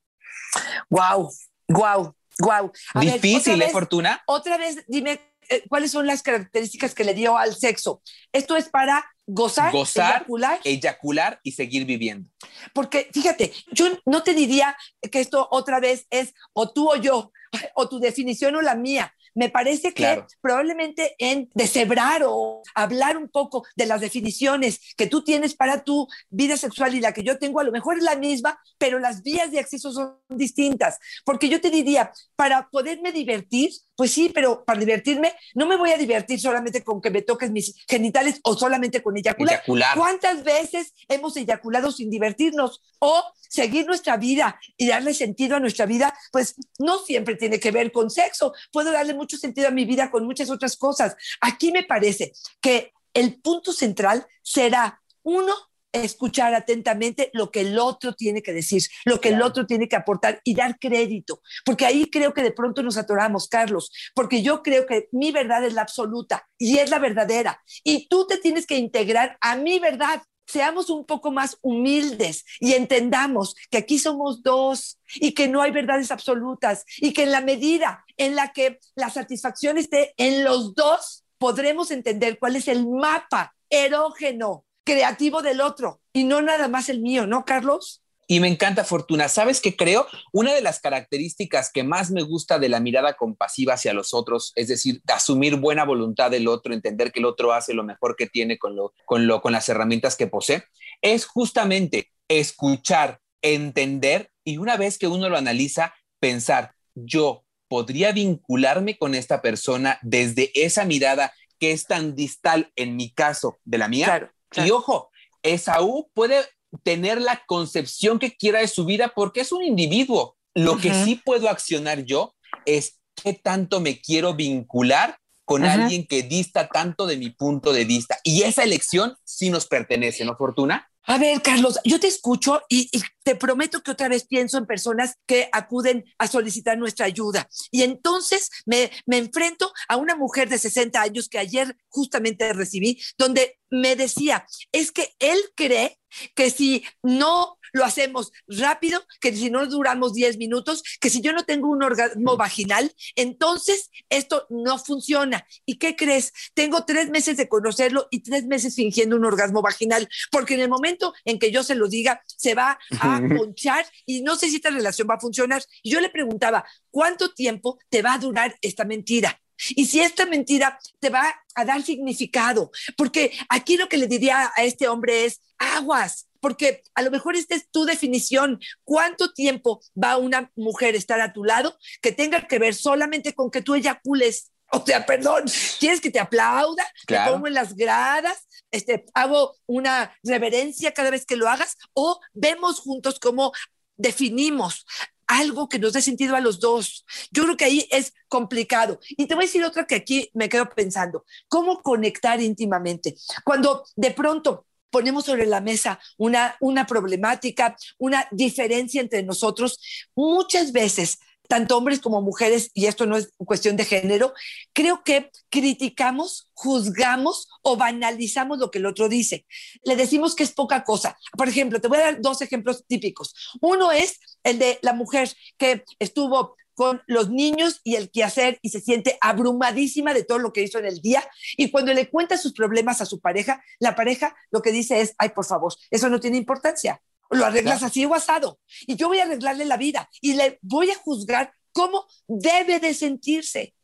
Wow, 0.88 1.30
wow, 1.68 2.14
wow. 2.40 2.72
Difícil, 3.00 3.60
¿eh, 3.62 3.70
Fortuna? 3.70 4.22
Otra 4.26 4.56
vez, 4.56 4.84
dime 4.88 5.20
eh, 5.48 5.64
cuáles 5.68 5.90
son 5.90 6.06
las 6.06 6.22
características 6.22 6.94
que 6.94 7.04
le 7.04 7.14
dio 7.14 7.36
al 7.36 7.56
sexo. 7.56 8.02
Esto 8.32 8.56
es 8.56 8.68
para 8.68 9.04
gozar, 9.26 9.72
eyacular. 9.74 10.60
eyacular 10.64 11.40
y 11.42 11.52
seguir 11.52 11.84
viviendo. 11.84 12.30
Porque 12.72 13.08
fíjate, 13.12 13.52
yo 13.72 13.86
no 14.06 14.22
te 14.22 14.34
diría 14.34 14.76
que 15.10 15.20
esto 15.20 15.48
otra 15.50 15.80
vez 15.80 16.06
es 16.10 16.34
o 16.52 16.70
tú 16.72 16.90
o 16.90 16.96
yo, 16.96 17.32
o 17.74 17.88
tu 17.88 17.98
definición 17.98 18.54
o 18.56 18.62
la 18.62 18.74
mía. 18.74 19.14
Me 19.34 19.48
parece 19.48 19.92
que 19.92 20.24
probablemente 20.40 21.14
en 21.18 21.48
deshebrar 21.54 22.22
o 22.24 22.62
hablar 22.74 23.16
un 23.16 23.28
poco 23.28 23.64
de 23.76 23.86
las 23.86 24.00
definiciones 24.00 24.80
que 24.96 25.06
tú 25.06 25.22
tienes 25.22 25.54
para 25.54 25.84
tu 25.84 26.08
vida 26.28 26.56
sexual 26.56 26.94
y 26.94 27.00
la 27.00 27.12
que 27.12 27.22
yo 27.22 27.38
tengo, 27.38 27.60
a 27.60 27.64
lo 27.64 27.72
mejor 27.72 27.98
es 27.98 28.04
la 28.04 28.16
misma, 28.16 28.58
pero 28.78 28.98
las 28.98 29.22
vías 29.22 29.50
de 29.50 29.60
acceso 29.60 29.92
son 29.92 30.18
distintas. 30.28 30.98
Porque 31.24 31.48
yo 31.48 31.60
te 31.60 31.70
diría, 31.70 32.12
para 32.36 32.68
poderme 32.70 33.12
divertir, 33.12 33.70
pues 34.00 34.12
sí, 34.12 34.30
pero 34.32 34.64
para 34.64 34.80
divertirme, 34.80 35.34
no 35.54 35.66
me 35.66 35.76
voy 35.76 35.90
a 35.90 35.98
divertir 35.98 36.40
solamente 36.40 36.82
con 36.82 37.02
que 37.02 37.10
me 37.10 37.20
toques 37.20 37.50
mis 37.50 37.74
genitales 37.86 38.40
o 38.44 38.56
solamente 38.56 39.02
con 39.02 39.14
eyacular. 39.14 39.56
eyacular. 39.56 39.94
¿Cuántas 39.94 40.42
veces 40.42 40.94
hemos 41.06 41.36
eyaculado 41.36 41.92
sin 41.92 42.08
divertirnos? 42.08 42.80
O 42.98 43.22
seguir 43.36 43.84
nuestra 43.84 44.16
vida 44.16 44.58
y 44.78 44.88
darle 44.88 45.12
sentido 45.12 45.56
a 45.56 45.60
nuestra 45.60 45.84
vida, 45.84 46.14
pues 46.32 46.54
no 46.78 47.00
siempre 47.00 47.34
tiene 47.34 47.60
que 47.60 47.72
ver 47.72 47.92
con 47.92 48.08
sexo. 48.08 48.54
Puedo 48.72 48.90
darle 48.90 49.12
mucho 49.12 49.36
sentido 49.36 49.68
a 49.68 49.70
mi 49.70 49.84
vida 49.84 50.10
con 50.10 50.24
muchas 50.24 50.48
otras 50.48 50.78
cosas. 50.78 51.14
Aquí 51.42 51.70
me 51.70 51.84
parece 51.84 52.32
que 52.62 52.94
el 53.12 53.38
punto 53.42 53.70
central 53.74 54.26
será, 54.42 55.02
uno, 55.22 55.52
escuchar 55.92 56.54
atentamente 56.54 57.30
lo 57.32 57.50
que 57.50 57.62
el 57.62 57.78
otro 57.78 58.14
tiene 58.14 58.42
que 58.42 58.52
decir, 58.52 58.82
lo 59.04 59.20
que 59.20 59.30
el 59.30 59.42
otro 59.42 59.66
tiene 59.66 59.88
que 59.88 59.96
aportar 59.96 60.40
y 60.44 60.54
dar 60.54 60.78
crédito, 60.78 61.42
porque 61.64 61.86
ahí 61.86 62.10
creo 62.10 62.32
que 62.34 62.42
de 62.42 62.52
pronto 62.52 62.82
nos 62.82 62.96
atoramos, 62.96 63.48
Carlos, 63.48 63.90
porque 64.14 64.42
yo 64.42 64.62
creo 64.62 64.86
que 64.86 65.08
mi 65.12 65.32
verdad 65.32 65.64
es 65.64 65.74
la 65.74 65.82
absoluta 65.82 66.48
y 66.58 66.78
es 66.78 66.90
la 66.90 66.98
verdadera, 66.98 67.62
y 67.84 68.08
tú 68.08 68.26
te 68.26 68.38
tienes 68.38 68.66
que 68.66 68.76
integrar 68.76 69.36
a 69.40 69.56
mi 69.56 69.78
verdad. 69.78 70.22
Seamos 70.46 70.90
un 70.90 71.06
poco 71.06 71.30
más 71.30 71.58
humildes 71.62 72.44
y 72.58 72.72
entendamos 72.72 73.54
que 73.70 73.78
aquí 73.78 74.00
somos 74.00 74.42
dos 74.42 74.98
y 75.14 75.32
que 75.32 75.46
no 75.46 75.62
hay 75.62 75.70
verdades 75.70 76.10
absolutas 76.10 76.84
y 76.98 77.12
que 77.12 77.22
en 77.22 77.30
la 77.30 77.40
medida 77.40 78.04
en 78.16 78.34
la 78.34 78.52
que 78.52 78.80
la 78.96 79.10
satisfacción 79.10 79.78
esté 79.78 80.12
en 80.16 80.42
los 80.42 80.74
dos, 80.74 81.24
podremos 81.38 81.92
entender 81.92 82.40
cuál 82.40 82.56
es 82.56 82.66
el 82.66 82.84
mapa 82.84 83.54
erógeno 83.70 84.64
creativo 84.84 85.42
del 85.42 85.60
otro 85.60 86.00
y 86.12 86.24
no 86.24 86.42
nada 86.42 86.68
más 86.68 86.88
el 86.88 87.00
mío, 87.00 87.26
¿no, 87.26 87.44
Carlos? 87.44 88.02
Y 88.30 88.38
me 88.38 88.46
encanta 88.46 88.84
Fortuna. 88.84 89.28
¿Sabes 89.28 89.60
qué 89.60 89.74
creo? 89.74 90.06
Una 90.32 90.54
de 90.54 90.60
las 90.60 90.78
características 90.78 91.72
que 91.72 91.82
más 91.82 92.12
me 92.12 92.22
gusta 92.22 92.60
de 92.60 92.68
la 92.68 92.78
mirada 92.78 93.14
compasiva 93.14 93.74
hacia 93.74 93.92
los 93.92 94.14
otros, 94.14 94.52
es 94.54 94.68
decir, 94.68 95.02
asumir 95.08 95.56
buena 95.56 95.84
voluntad 95.84 96.30
del 96.30 96.46
otro, 96.46 96.72
entender 96.72 97.10
que 97.10 97.18
el 97.18 97.26
otro 97.26 97.52
hace 97.52 97.74
lo 97.74 97.82
mejor 97.82 98.14
que 98.14 98.28
tiene 98.28 98.56
con, 98.56 98.76
lo, 98.76 98.92
con, 99.04 99.26
lo, 99.26 99.40
con 99.42 99.50
las 99.52 99.68
herramientas 99.68 100.14
que 100.14 100.28
posee, 100.28 100.62
es 101.02 101.26
justamente 101.26 102.12
escuchar, 102.28 103.20
entender 103.42 104.30
y 104.44 104.58
una 104.58 104.76
vez 104.76 104.96
que 104.96 105.08
uno 105.08 105.28
lo 105.28 105.36
analiza, 105.36 105.92
pensar, 106.20 106.74
yo 106.94 107.44
podría 107.66 108.12
vincularme 108.12 108.96
con 108.96 109.16
esta 109.16 109.42
persona 109.42 109.98
desde 110.02 110.52
esa 110.54 110.84
mirada 110.84 111.32
que 111.58 111.72
es 111.72 111.86
tan 111.86 112.14
distal 112.14 112.72
en 112.76 112.94
mi 112.94 113.10
caso 113.10 113.58
de 113.64 113.78
la 113.78 113.88
mía. 113.88 114.06
Claro. 114.06 114.30
Y 114.56 114.70
ojo, 114.70 115.10
Esaú 115.42 116.10
puede 116.14 116.44
tener 116.82 117.20
la 117.20 117.42
concepción 117.46 118.18
que 118.18 118.36
quiera 118.36 118.60
de 118.60 118.68
su 118.68 118.84
vida 118.84 119.12
porque 119.14 119.40
es 119.40 119.52
un 119.52 119.62
individuo. 119.62 120.36
Lo 120.54 120.76
que 120.78 120.92
sí 120.92 121.20
puedo 121.24 121.48
accionar 121.48 122.04
yo 122.04 122.34
es 122.66 123.00
qué 123.14 123.34
tanto 123.34 123.80
me 123.80 124.00
quiero 124.00 124.34
vincular 124.34 125.16
con 125.44 125.64
alguien 125.64 126.06
que 126.06 126.22
dista 126.22 126.68
tanto 126.68 127.06
de 127.06 127.16
mi 127.16 127.30
punto 127.30 127.72
de 127.72 127.84
vista. 127.84 128.18
Y 128.22 128.42
esa 128.42 128.62
elección 128.62 129.16
sí 129.24 129.50
nos 129.50 129.66
pertenece, 129.66 130.24
¿no, 130.24 130.36
Fortuna? 130.36 130.89
A 131.10 131.18
ver, 131.18 131.42
Carlos, 131.42 131.76
yo 131.82 131.98
te 131.98 132.06
escucho 132.06 132.62
y, 132.68 132.88
te 133.24 133.34
prometo 133.34 133.82
que 133.82 133.90
otra 133.90 134.08
vez 134.08 134.28
pienso 134.28 134.58
en 134.58 134.66
personas 134.66 135.16
que 135.26 135.48
acuden 135.50 136.04
a 136.18 136.28
solicitar 136.28 136.78
nuestra 136.78 137.06
ayuda. 137.06 137.48
Y 137.72 137.82
entonces 137.82 138.48
me, 138.64 138.92
me 139.06 139.18
enfrento 139.18 139.72
a 139.88 139.96
una 139.96 140.14
mujer 140.14 140.48
de 140.48 140.56
60 140.56 141.02
años 141.02 141.28
que 141.28 141.38
ayer 141.38 141.76
justamente 141.88 142.52
recibí, 142.52 143.02
donde 143.18 143.58
me 143.70 143.96
decía, 143.96 144.46
es 144.70 144.92
que 144.92 145.08
él 145.18 145.38
cree 145.56 145.98
que 146.36 146.48
si 146.50 146.84
no 147.02 147.58
lo 147.72 147.84
hacemos 147.84 148.32
rápido, 148.46 149.04
que 149.20 149.34
si 149.34 149.50
no 149.50 149.66
duramos 149.66 150.14
10 150.14 150.38
minutos, 150.38 150.82
que 151.00 151.10
si 151.10 151.20
yo 151.20 151.32
no 151.32 151.44
tengo 151.44 151.68
un 151.68 151.82
orgasmo 151.82 152.36
vaginal, 152.36 152.94
entonces 153.16 153.90
esto 154.08 154.46
no 154.50 154.78
funciona. 154.78 155.46
¿Y 155.66 155.76
qué 155.76 155.96
crees? 155.96 156.32
Tengo 156.54 156.84
tres 156.84 157.10
meses 157.10 157.36
de 157.36 157.48
conocerlo 157.48 158.08
y 158.10 158.20
tres 158.20 158.46
meses 158.46 158.74
fingiendo 158.74 159.16
un 159.16 159.24
orgasmo 159.24 159.62
vaginal, 159.62 160.08
porque 160.30 160.54
en 160.54 160.60
el 160.60 160.68
momento 160.68 161.12
en 161.24 161.38
que 161.38 161.50
yo 161.50 161.62
se 161.62 161.74
lo 161.74 161.88
diga, 161.88 162.22
se 162.26 162.54
va 162.54 162.78
a 163.00 163.20
ponchar 163.36 163.86
y 164.06 164.22
no 164.22 164.36
sé 164.36 164.48
si 164.48 164.56
esta 164.56 164.70
relación 164.70 165.08
va 165.08 165.14
a 165.14 165.20
funcionar. 165.20 165.62
Y 165.82 165.90
yo 165.90 166.00
le 166.00 166.10
preguntaba, 166.10 166.64
¿cuánto 166.90 167.32
tiempo 167.32 167.78
te 167.88 168.02
va 168.02 168.14
a 168.14 168.18
durar 168.18 168.56
esta 168.60 168.84
mentira? 168.84 169.39
Y 169.70 169.86
si 169.86 170.00
esta 170.00 170.26
mentira 170.26 170.78
te 170.98 171.10
va 171.10 171.34
a 171.54 171.64
dar 171.64 171.82
significado, 171.82 172.70
porque 172.96 173.32
aquí 173.48 173.76
lo 173.76 173.88
que 173.88 173.98
le 173.98 174.06
diría 174.06 174.52
a 174.56 174.64
este 174.64 174.88
hombre 174.88 175.24
es 175.24 175.40
aguas, 175.58 176.28
porque 176.40 176.82
a 176.94 177.02
lo 177.02 177.10
mejor 177.10 177.36
esta 177.36 177.54
es 177.54 177.70
tu 177.70 177.84
definición. 177.84 178.60
¿Cuánto 178.84 179.32
tiempo 179.32 179.80
va 180.02 180.16
una 180.16 180.50
mujer 180.56 180.94
a 180.94 180.98
estar 180.98 181.20
a 181.20 181.32
tu 181.32 181.44
lado 181.44 181.78
que 182.00 182.12
tenga 182.12 182.46
que 182.46 182.58
ver 182.58 182.74
solamente 182.74 183.34
con 183.34 183.50
que 183.50 183.62
tú 183.62 183.74
eyacules? 183.74 184.50
O 184.72 184.84
sea, 184.84 185.04
perdón, 185.04 185.44
¿quieres 185.78 186.00
que 186.00 186.10
te 186.10 186.20
aplauda? 186.20 186.84
Claro. 187.06 187.24
¿Te 187.24 187.32
pongo 187.32 187.46
en 187.48 187.54
las 187.54 187.74
gradas? 187.74 188.46
Este, 188.70 189.04
¿Hago 189.14 189.56
una 189.66 190.16
reverencia 190.22 190.92
cada 190.92 191.10
vez 191.10 191.26
que 191.26 191.36
lo 191.36 191.48
hagas? 191.48 191.76
¿O 191.92 192.20
vemos 192.32 192.78
juntos 192.78 193.18
cómo 193.18 193.52
definimos 193.96 194.86
algo 195.30 195.68
que 195.68 195.78
nos 195.78 195.92
dé 195.92 196.02
sentido 196.02 196.34
a 196.34 196.40
los 196.40 196.58
dos. 196.58 197.06
Yo 197.30 197.44
creo 197.44 197.56
que 197.56 197.64
ahí 197.64 197.88
es 197.90 198.12
complicado. 198.28 198.98
Y 199.10 199.26
te 199.26 199.34
voy 199.34 199.44
a 199.44 199.46
decir 199.46 199.64
otra 199.64 199.86
que 199.86 199.94
aquí 199.94 200.28
me 200.34 200.48
quedo 200.48 200.68
pensando. 200.68 201.24
¿Cómo 201.48 201.82
conectar 201.82 202.40
íntimamente? 202.40 203.16
Cuando 203.44 203.84
de 203.94 204.10
pronto 204.10 204.66
ponemos 204.90 205.24
sobre 205.24 205.46
la 205.46 205.60
mesa 205.60 206.00
una, 206.18 206.56
una 206.60 206.84
problemática, 206.84 207.76
una 207.98 208.26
diferencia 208.32 209.00
entre 209.00 209.22
nosotros, 209.22 209.78
muchas 210.16 210.72
veces 210.72 211.20
tanto 211.50 211.76
hombres 211.76 211.98
como 211.98 212.22
mujeres, 212.22 212.70
y 212.74 212.86
esto 212.86 213.06
no 213.06 213.16
es 213.16 213.34
cuestión 213.36 213.76
de 213.76 213.84
género, 213.84 214.32
creo 214.72 215.02
que 215.02 215.32
criticamos, 215.48 216.48
juzgamos 216.52 217.48
o 217.62 217.76
banalizamos 217.76 218.58
lo 218.60 218.70
que 218.70 218.78
el 218.78 218.86
otro 218.86 219.08
dice. 219.08 219.46
Le 219.82 219.96
decimos 219.96 220.36
que 220.36 220.44
es 220.44 220.52
poca 220.52 220.84
cosa. 220.84 221.18
Por 221.36 221.48
ejemplo, 221.48 221.80
te 221.80 221.88
voy 221.88 221.98
a 221.98 222.02
dar 222.02 222.20
dos 222.20 222.40
ejemplos 222.40 222.84
típicos. 222.86 223.34
Uno 223.60 223.90
es 223.90 224.20
el 224.44 224.60
de 224.60 224.78
la 224.82 224.92
mujer 224.92 225.28
que 225.58 225.82
estuvo 225.98 226.54
con 226.74 227.02
los 227.08 227.30
niños 227.30 227.80
y 227.82 227.96
el 227.96 228.12
quehacer 228.12 228.60
y 228.62 228.70
se 228.70 228.80
siente 228.80 229.18
abrumadísima 229.20 230.14
de 230.14 230.22
todo 230.22 230.38
lo 230.38 230.52
que 230.52 230.62
hizo 230.62 230.78
en 230.78 230.86
el 230.86 231.00
día. 231.00 231.28
Y 231.56 231.72
cuando 231.72 231.92
le 231.92 232.08
cuenta 232.08 232.38
sus 232.38 232.52
problemas 232.52 233.00
a 233.00 233.06
su 233.06 233.20
pareja, 233.20 233.60
la 233.80 233.96
pareja 233.96 234.36
lo 234.52 234.62
que 234.62 234.70
dice 234.70 235.00
es, 235.00 235.14
ay, 235.18 235.30
por 235.30 235.44
favor, 235.44 235.74
eso 235.90 236.08
no 236.08 236.20
tiene 236.20 236.36
importancia 236.36 237.02
lo 237.30 237.46
arreglas 237.46 237.82
así 237.82 238.04
o 238.04 238.14
asado. 238.14 238.58
Y 238.86 238.96
yo 238.96 239.08
voy 239.08 239.20
a 239.20 239.24
arreglarle 239.24 239.64
la 239.64 239.76
vida 239.76 240.08
y 240.20 240.34
le 240.34 240.58
voy 240.62 240.90
a 240.90 240.96
juzgar 240.96 241.52
cómo 241.72 242.06
debe 242.26 242.80
de 242.80 242.94
sentirse. 242.94 243.74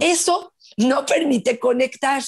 Eso 0.00 0.54
no 0.76 1.06
permite 1.06 1.58
conectar. 1.58 2.22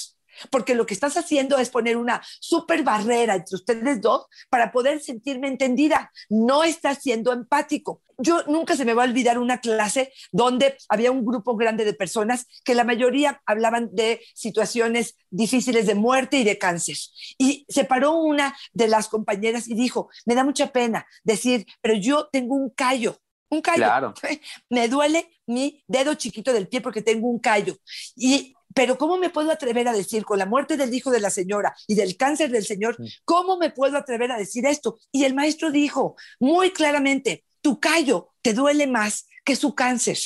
Porque 0.49 0.75
lo 0.75 0.85
que 0.85 0.93
estás 0.93 1.17
haciendo 1.17 1.57
es 1.57 1.69
poner 1.69 1.97
una 1.97 2.21
super 2.39 2.83
barrera 2.83 3.35
entre 3.35 3.55
ustedes 3.55 4.01
dos 4.01 4.25
para 4.49 4.71
poder 4.71 5.01
sentirme 5.01 5.47
entendida. 5.47 6.11
No 6.29 6.63
estás 6.63 6.99
siendo 7.01 7.33
empático. 7.33 8.01
Yo 8.17 8.43
nunca 8.47 8.75
se 8.75 8.85
me 8.85 8.93
va 8.93 9.03
a 9.03 9.07
olvidar 9.07 9.37
una 9.37 9.59
clase 9.59 10.13
donde 10.31 10.77
había 10.87 11.11
un 11.11 11.25
grupo 11.25 11.55
grande 11.55 11.83
de 11.83 11.93
personas 11.93 12.47
que 12.63 12.75
la 12.75 12.85
mayoría 12.85 13.41
hablaban 13.45 13.89
de 13.91 14.21
situaciones 14.33 15.17
difíciles 15.29 15.85
de 15.85 15.95
muerte 15.95 16.37
y 16.37 16.43
de 16.43 16.57
cáncer. 16.57 16.97
Y 17.37 17.65
se 17.67 17.83
paró 17.83 18.13
una 18.13 18.55
de 18.73 18.87
las 18.87 19.09
compañeras 19.09 19.67
y 19.67 19.75
dijo, 19.75 20.09
me 20.25 20.35
da 20.35 20.43
mucha 20.43 20.71
pena 20.71 21.05
decir, 21.23 21.65
pero 21.81 21.95
yo 21.95 22.29
tengo 22.31 22.55
un 22.55 22.69
callo 22.69 23.19
un 23.49 23.61
callo. 23.61 23.77
Claro. 23.77 24.13
Me 24.69 24.87
duele 24.87 25.29
mi 25.47 25.83
dedo 25.87 26.15
chiquito 26.15 26.53
del 26.53 26.67
pie 26.67 26.81
porque 26.81 27.01
tengo 27.01 27.27
un 27.27 27.39
callo. 27.39 27.77
Y 28.15 28.54
pero 28.75 28.97
¿cómo 28.97 29.17
me 29.17 29.29
puedo 29.29 29.51
atrever 29.51 29.87
a 29.87 29.93
decir 29.93 30.25
con 30.25 30.37
la 30.37 30.45
muerte 30.45 30.75
del 30.75 30.93
hijo 30.93 31.09
de 31.09 31.21
la 31.21 31.29
señora 31.29 31.73
y 31.87 31.95
del 31.95 32.17
cáncer 32.17 32.51
del 32.51 32.65
señor, 32.65 32.97
cómo 33.23 33.57
me 33.57 33.71
puedo 33.71 33.97
atrever 33.97 34.33
a 34.33 34.37
decir 34.37 34.65
esto? 34.65 34.99
Y 35.13 35.23
el 35.23 35.33
maestro 35.33 35.71
dijo 35.71 36.17
muy 36.41 36.71
claramente, 36.71 37.45
tu 37.61 37.79
callo 37.79 38.33
te 38.41 38.53
duele 38.53 38.85
más 38.85 39.27
que 39.45 39.55
su 39.55 39.73
cáncer. 39.73 40.17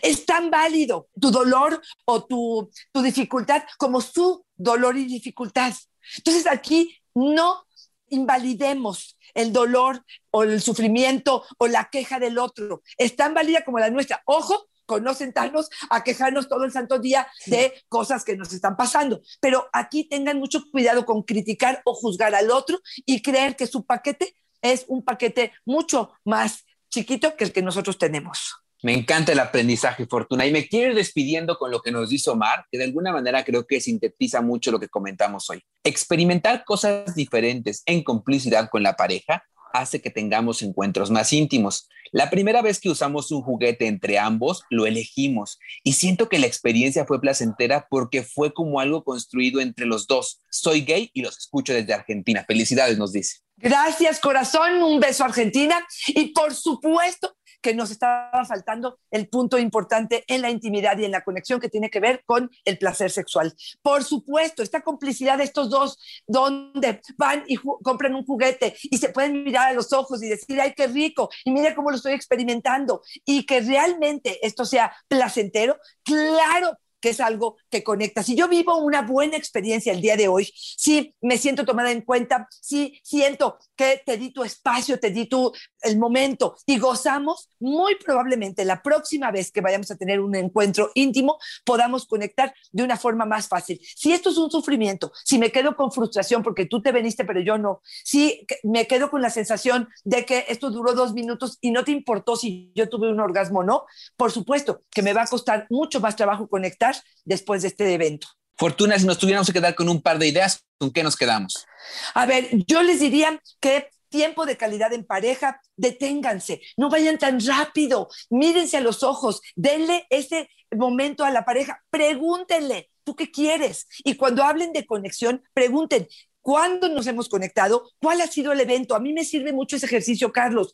Es 0.00 0.24
tan 0.24 0.50
válido 0.50 1.10
tu 1.20 1.30
dolor 1.30 1.80
o 2.06 2.24
tu, 2.24 2.70
tu 2.90 3.02
dificultad 3.02 3.64
como 3.76 4.00
su 4.00 4.46
dolor 4.56 4.96
y 4.96 5.04
dificultad. 5.04 5.74
Entonces 6.16 6.46
aquí 6.46 6.96
no 7.14 7.66
invalidemos 8.08 9.18
el 9.34 9.52
dolor 9.52 10.04
o 10.30 10.42
el 10.42 10.62
sufrimiento 10.62 11.44
o 11.58 11.66
la 11.66 11.90
queja 11.90 12.18
del 12.18 12.38
otro. 12.38 12.82
Es 12.96 13.14
tan 13.14 13.34
válida 13.34 13.62
como 13.62 13.78
la 13.78 13.90
nuestra. 13.90 14.22
Ojo, 14.24 14.70
con 14.90 15.04
no 15.04 15.14
sentarnos 15.14 15.70
a 15.88 16.02
quejarnos 16.02 16.48
todo 16.48 16.64
el 16.64 16.72
santo 16.72 16.98
día 16.98 17.28
de 17.46 17.72
cosas 17.88 18.24
que 18.24 18.36
nos 18.36 18.52
están 18.52 18.76
pasando. 18.76 19.20
Pero 19.40 19.68
aquí 19.72 20.08
tengan 20.08 20.40
mucho 20.40 20.64
cuidado 20.72 21.06
con 21.06 21.22
criticar 21.22 21.80
o 21.84 21.94
juzgar 21.94 22.34
al 22.34 22.50
otro 22.50 22.80
y 23.06 23.22
creer 23.22 23.54
que 23.54 23.68
su 23.68 23.86
paquete 23.86 24.34
es 24.60 24.86
un 24.88 25.04
paquete 25.04 25.52
mucho 25.64 26.10
más 26.24 26.64
chiquito 26.88 27.36
que 27.36 27.44
el 27.44 27.52
que 27.52 27.62
nosotros 27.62 27.98
tenemos. 27.98 28.56
Me 28.82 28.92
encanta 28.92 29.30
el 29.30 29.38
aprendizaje, 29.38 30.06
Fortuna. 30.06 30.44
Y 30.44 30.50
me 30.50 30.66
quiero 30.66 30.90
ir 30.90 30.96
despidiendo 30.96 31.56
con 31.56 31.70
lo 31.70 31.82
que 31.82 31.92
nos 31.92 32.08
dice 32.10 32.30
Omar, 32.30 32.66
que 32.68 32.78
de 32.78 32.84
alguna 32.84 33.12
manera 33.12 33.44
creo 33.44 33.68
que 33.68 33.80
sintetiza 33.80 34.40
mucho 34.40 34.72
lo 34.72 34.80
que 34.80 34.88
comentamos 34.88 35.48
hoy. 35.50 35.62
Experimentar 35.84 36.64
cosas 36.64 37.14
diferentes 37.14 37.84
en 37.86 38.02
complicidad 38.02 38.68
con 38.68 38.82
la 38.82 38.96
pareja 38.96 39.44
hace 39.72 40.00
que 40.00 40.10
tengamos 40.10 40.62
encuentros 40.62 41.10
más 41.10 41.32
íntimos. 41.32 41.88
La 42.12 42.28
primera 42.28 42.60
vez 42.60 42.80
que 42.80 42.90
usamos 42.90 43.30
un 43.30 43.42
juguete 43.42 43.86
entre 43.86 44.18
ambos, 44.18 44.64
lo 44.68 44.86
elegimos 44.86 45.58
y 45.84 45.92
siento 45.92 46.28
que 46.28 46.38
la 46.38 46.46
experiencia 46.46 47.04
fue 47.04 47.20
placentera 47.20 47.86
porque 47.88 48.22
fue 48.22 48.52
como 48.52 48.80
algo 48.80 49.04
construido 49.04 49.60
entre 49.60 49.86
los 49.86 50.06
dos. 50.06 50.40
Soy 50.50 50.82
gay 50.82 51.10
y 51.14 51.22
los 51.22 51.38
escucho 51.38 51.72
desde 51.72 51.94
Argentina. 51.94 52.44
Felicidades, 52.46 52.98
nos 52.98 53.12
dice. 53.12 53.38
Gracias, 53.62 54.20
corazón. 54.20 54.82
Un 54.82 55.00
beso, 55.00 55.22
Argentina. 55.22 55.86
Y 56.08 56.32
por 56.32 56.54
supuesto, 56.54 57.36
que 57.60 57.74
nos 57.74 57.90
estaba 57.90 58.44
faltando 58.46 58.98
el 59.10 59.28
punto 59.28 59.58
importante 59.58 60.24
en 60.28 60.40
la 60.40 60.50
intimidad 60.50 60.96
y 60.98 61.04
en 61.04 61.10
la 61.10 61.22
conexión 61.22 61.60
que 61.60 61.68
tiene 61.68 61.90
que 61.90 62.00
ver 62.00 62.22
con 62.24 62.50
el 62.64 62.78
placer 62.78 63.10
sexual. 63.10 63.54
Por 63.82 64.02
supuesto, 64.02 64.62
esta 64.62 64.80
complicidad 64.80 65.36
de 65.36 65.44
estos 65.44 65.68
dos, 65.68 65.98
donde 66.26 67.02
van 67.18 67.44
y 67.46 67.56
compran 67.56 68.14
un 68.14 68.24
juguete 68.24 68.76
y 68.84 68.96
se 68.96 69.10
pueden 69.10 69.44
mirar 69.44 69.68
a 69.68 69.74
los 69.74 69.92
ojos 69.92 70.22
y 70.22 70.28
decir, 70.28 70.58
ay, 70.58 70.72
qué 70.74 70.86
rico, 70.86 71.28
y 71.44 71.50
mira 71.50 71.74
cómo 71.74 71.90
lo 71.90 71.96
estoy 71.96 72.14
experimentando, 72.14 73.02
y 73.26 73.44
que 73.44 73.60
realmente 73.60 74.38
esto 74.46 74.64
sea 74.64 74.92
placentero, 75.06 75.76
claro 76.02 76.78
que 77.00 77.10
es 77.10 77.20
algo 77.20 77.56
que 77.70 77.82
conecta. 77.82 78.22
Si 78.22 78.34
yo 78.34 78.48
vivo 78.48 78.76
una 78.76 79.02
buena 79.02 79.36
experiencia 79.36 79.92
el 79.92 80.00
día 80.00 80.16
de 80.16 80.28
hoy, 80.28 80.50
si 80.54 81.14
me 81.20 81.38
siento 81.38 81.64
tomada 81.64 81.90
en 81.90 82.02
cuenta, 82.02 82.48
si 82.60 83.00
siento 83.02 83.58
que 83.76 84.02
te 84.04 84.16
di 84.16 84.32
tu 84.32 84.44
espacio, 84.44 85.00
te 85.00 85.10
di 85.10 85.26
tu 85.26 85.52
el 85.82 85.98
momento 85.98 86.56
y 86.66 86.78
gozamos, 86.78 87.48
muy 87.58 87.94
probablemente 87.96 88.64
la 88.64 88.82
próxima 88.82 89.30
vez 89.30 89.50
que 89.50 89.60
vayamos 89.60 89.90
a 89.90 89.96
tener 89.96 90.20
un 90.20 90.34
encuentro 90.34 90.90
íntimo 90.94 91.38
podamos 91.64 92.06
conectar 92.06 92.52
de 92.72 92.82
una 92.82 92.96
forma 92.96 93.24
más 93.24 93.48
fácil. 93.48 93.80
Si 93.82 94.12
esto 94.12 94.30
es 94.30 94.36
un 94.36 94.50
sufrimiento, 94.50 95.12
si 95.24 95.38
me 95.38 95.50
quedo 95.50 95.76
con 95.76 95.92
frustración 95.92 96.42
porque 96.42 96.66
tú 96.66 96.82
te 96.82 96.92
veniste 96.92 97.24
pero 97.24 97.40
yo 97.40 97.58
no, 97.58 97.80
si 98.04 98.46
me 98.62 98.86
quedo 98.86 99.10
con 99.10 99.22
la 99.22 99.30
sensación 99.30 99.88
de 100.04 100.24
que 100.24 100.44
esto 100.48 100.70
duró 100.70 100.92
dos 100.92 101.14
minutos 101.14 101.58
y 101.60 101.70
no 101.70 101.84
te 101.84 101.92
importó 101.92 102.36
si 102.36 102.72
yo 102.74 102.88
tuve 102.88 103.10
un 103.10 103.20
orgasmo 103.20 103.60
o 103.60 103.64
no, 103.64 103.84
por 104.16 104.30
supuesto 104.30 104.82
que 104.90 105.02
me 105.02 105.12
va 105.12 105.22
a 105.22 105.26
costar 105.26 105.66
mucho 105.70 106.00
más 106.00 106.16
trabajo 106.16 106.48
conectar 106.48 106.89
después 107.24 107.62
de 107.62 107.68
este 107.68 107.92
evento. 107.92 108.28
Fortuna, 108.56 108.98
si 108.98 109.06
nos 109.06 109.18
tuviéramos 109.18 109.46
que 109.46 109.54
quedar 109.54 109.74
con 109.74 109.88
un 109.88 110.02
par 110.02 110.18
de 110.18 110.28
ideas, 110.28 110.64
¿con 110.78 110.90
qué 110.90 111.02
nos 111.02 111.16
quedamos? 111.16 111.66
A 112.14 112.26
ver, 112.26 112.48
yo 112.66 112.82
les 112.82 113.00
diría 113.00 113.40
que 113.58 113.88
tiempo 114.10 114.44
de 114.44 114.56
calidad 114.56 114.92
en 114.92 115.04
pareja, 115.04 115.60
deténganse, 115.76 116.60
no 116.76 116.90
vayan 116.90 117.16
tan 117.16 117.40
rápido, 117.40 118.08
mírense 118.28 118.76
a 118.76 118.80
los 118.80 119.02
ojos, 119.02 119.40
denle 119.54 120.06
ese 120.10 120.50
momento 120.76 121.24
a 121.24 121.30
la 121.30 121.44
pareja, 121.44 121.82
pregúntenle, 121.90 122.90
¿tú 123.04 123.16
qué 123.16 123.30
quieres? 123.30 123.86
Y 124.04 124.16
cuando 124.16 124.42
hablen 124.42 124.72
de 124.72 124.84
conexión, 124.84 125.42
pregunten, 125.54 126.06
¿Cuándo 126.42 126.88
nos 126.88 127.06
hemos 127.06 127.28
conectado? 127.28 127.90
¿Cuál 128.00 128.22
ha 128.22 128.26
sido 128.26 128.52
el 128.52 128.60
evento? 128.60 128.94
A 128.94 129.00
mí 129.00 129.12
me 129.12 129.24
sirve 129.24 129.52
mucho 129.52 129.76
ese 129.76 129.86
ejercicio, 129.86 130.32
Carlos. 130.32 130.72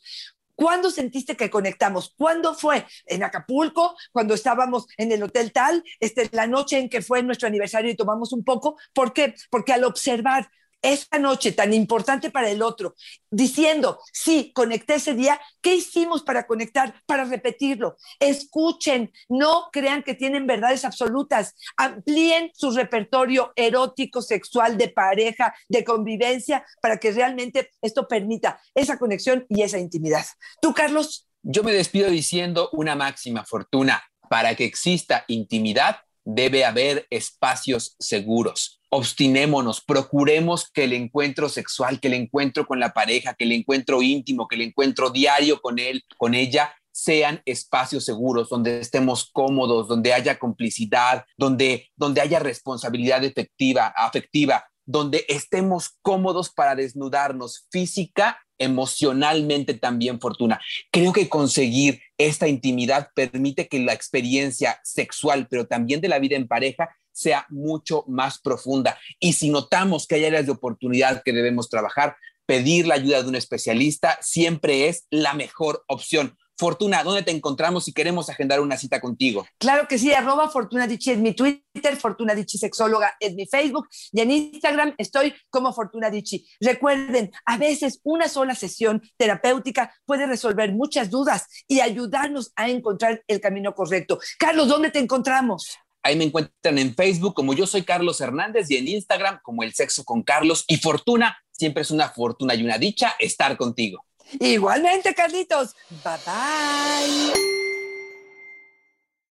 ¿Cuándo 0.57 0.89
sentiste 0.89 1.37
que 1.37 1.51
conectamos? 1.51 2.15
¿Cuándo 2.17 2.55
fue? 2.55 2.83
¿En 3.05 3.23
Acapulco? 3.23 3.95
¿Cuando 4.11 4.33
estábamos 4.33 4.87
en 4.97 5.11
el 5.11 5.21
hotel 5.21 5.51
tal? 5.51 5.83
Este, 5.99 6.27
la 6.31 6.47
noche 6.47 6.79
en 6.79 6.89
que 6.89 7.03
fue 7.03 7.21
nuestro 7.21 7.47
aniversario 7.47 7.91
y 7.91 7.95
tomamos 7.95 8.33
un 8.33 8.43
poco. 8.43 8.75
¿Por 8.91 9.13
qué? 9.13 9.35
Porque 9.51 9.73
al 9.73 9.83
observar 9.83 10.49
esta 10.81 11.19
noche 11.19 11.51
tan 11.51 11.73
importante 11.73 12.29
para 12.31 12.49
el 12.49 12.61
otro, 12.61 12.95
diciendo, 13.29 13.99
sí, 14.13 14.51
conecté 14.53 14.95
ese 14.95 15.13
día, 15.13 15.39
¿qué 15.61 15.75
hicimos 15.75 16.23
para 16.23 16.47
conectar, 16.47 17.01
para 17.05 17.25
repetirlo? 17.25 17.97
Escuchen, 18.19 19.11
no 19.29 19.69
crean 19.71 20.03
que 20.03 20.13
tienen 20.13 20.47
verdades 20.47 20.85
absolutas, 20.85 21.55
amplíen 21.75 22.51
su 22.53 22.71
repertorio 22.71 23.53
erótico, 23.55 24.21
sexual, 24.21 24.77
de 24.77 24.89
pareja, 24.89 25.53
de 25.67 25.83
convivencia, 25.83 26.65
para 26.81 26.97
que 26.97 27.11
realmente 27.11 27.71
esto 27.81 28.07
permita 28.07 28.61
esa 28.73 28.97
conexión 28.97 29.45
y 29.49 29.63
esa 29.63 29.79
intimidad. 29.79 30.25
¿Tú, 30.61 30.73
Carlos? 30.73 31.27
Yo 31.43 31.63
me 31.63 31.73
despido 31.73 32.09
diciendo 32.09 32.69
una 32.73 32.95
máxima 32.95 33.45
fortuna. 33.45 34.03
Para 34.29 34.55
que 34.55 34.65
exista 34.65 35.23
intimidad, 35.29 36.01
debe 36.25 36.65
haber 36.65 37.07
espacios 37.09 37.95
seguros. 37.99 38.76
Obstinémonos, 38.89 39.81
procuremos 39.81 40.69
que 40.71 40.85
el 40.85 40.93
encuentro 40.93 41.49
sexual, 41.49 41.99
que 41.99 42.07
el 42.07 42.13
encuentro 42.13 42.65
con 42.65 42.79
la 42.79 42.93
pareja, 42.93 43.33
que 43.33 43.43
el 43.43 43.51
encuentro 43.51 44.01
íntimo, 44.01 44.47
que 44.47 44.55
el 44.55 44.61
encuentro 44.61 45.09
diario 45.09 45.61
con 45.61 45.77
él, 45.77 46.03
con 46.17 46.33
ella, 46.33 46.73
sean 46.91 47.41
espacios 47.45 48.05
seguros, 48.05 48.49
donde 48.49 48.79
estemos 48.79 49.29
cómodos, 49.31 49.87
donde 49.87 50.13
haya 50.13 50.39
complicidad, 50.39 51.25
donde, 51.37 51.89
donde 51.95 52.21
haya 52.21 52.39
responsabilidad 52.39 53.23
efectiva, 53.23 53.93
afectiva, 53.95 54.65
donde 54.85 55.25
estemos 55.27 55.97
cómodos 56.01 56.49
para 56.49 56.73
desnudarnos 56.73 57.67
física 57.69 58.39
emocionalmente 58.57 59.75
también, 59.75 60.19
Fortuna. 60.19 60.59
Creo 60.91 61.13
que 61.13 61.29
conseguir 61.29 62.01
esta 62.17 62.47
intimidad 62.47 63.09
permite 63.13 63.67
que 63.67 63.79
la 63.79 63.93
experiencia 63.93 64.79
sexual, 64.83 65.47
pero 65.49 65.67
también 65.67 66.01
de 66.01 66.07
la 66.07 66.17
vida 66.17 66.35
en 66.35 66.47
pareja, 66.47 66.89
sea 67.17 67.47
mucho 67.49 68.03
más 68.07 68.39
profunda. 68.39 68.97
Y 69.19 69.33
si 69.33 69.49
notamos 69.49 70.05
que 70.05 70.15
hay 70.15 70.25
áreas 70.25 70.45
de 70.45 70.51
oportunidad 70.51 71.23
que 71.23 71.33
debemos 71.33 71.67
trabajar, 71.67 72.15
pedir 72.45 72.85
la 72.85 72.95
ayuda 72.95 73.23
de 73.23 73.29
un 73.29 73.35
especialista 73.35 74.19
siempre 74.21 74.87
es 74.87 75.07
la 75.09 75.33
mejor 75.33 75.83
opción. 75.87 76.37
Fortuna, 76.59 77.03
¿dónde 77.03 77.21
te 77.21 77.31
encontramos 77.31 77.85
si 77.85 77.93
queremos 77.93 78.29
agendar 78.29 78.59
una 78.61 78.77
cita 78.77 78.99
contigo? 78.99 79.45
Claro 79.59 79.87
que 79.87 79.99
sí, 79.99 80.11
arroba 80.11 80.49
Fortuna 80.49 80.87
Dichi 80.87 81.11
es 81.11 81.19
mi 81.19 81.33
Twitter, 81.33 81.95
Fortuna 81.97 82.33
Dichi 82.33 82.57
Sexóloga 82.57 83.15
es 83.19 83.35
mi 83.35 83.45
Facebook 83.45 83.87
y 84.11 84.21
en 84.21 84.31
Instagram 84.31 84.95
estoy 84.97 85.35
como 85.51 85.71
Fortuna 85.71 86.09
Dichi. 86.09 86.47
Recuerden, 86.59 87.31
a 87.45 87.57
veces 87.57 87.99
una 88.03 88.27
sola 88.27 88.55
sesión 88.55 89.03
terapéutica 89.17 89.93
puede 90.05 90.25
resolver 90.25 90.73
muchas 90.73 91.11
dudas 91.11 91.47
y 91.67 91.79
ayudarnos 91.79 92.51
a 92.55 92.69
encontrar 92.69 93.23
el 93.27 93.39
camino 93.39 93.75
correcto. 93.75 94.19
Carlos, 94.39 94.67
¿dónde 94.67 94.89
te 94.89 94.99
encontramos? 94.99 95.77
Ahí 96.07 96.15
me 96.15 96.23
encuentran 96.23 96.77
en 96.77 96.95
Facebook 96.95 97.33
como 97.33 97.53
yo 97.53 97.67
soy 97.67 97.83
Carlos 97.83 98.21
Hernández 98.21 98.71
y 98.71 98.77
en 98.77 98.87
Instagram 98.87 99.41
como 99.43 99.61
El 99.63 99.73
Sexo 99.73 100.05
con 100.05 100.23
Carlos 100.23 100.63
y 100.69 100.77
Fortuna. 100.77 101.37
Siempre 101.51 101.81
es 101.81 101.91
una 101.91 102.07
fortuna 102.07 102.55
y 102.55 102.63
una 102.63 102.77
dicha 102.77 103.15
estar 103.19 103.57
contigo. 103.57 104.05
Igualmente, 104.39 105.13
Carlitos. 105.13 105.75
Bye 105.89 106.13
bye. 106.25 107.66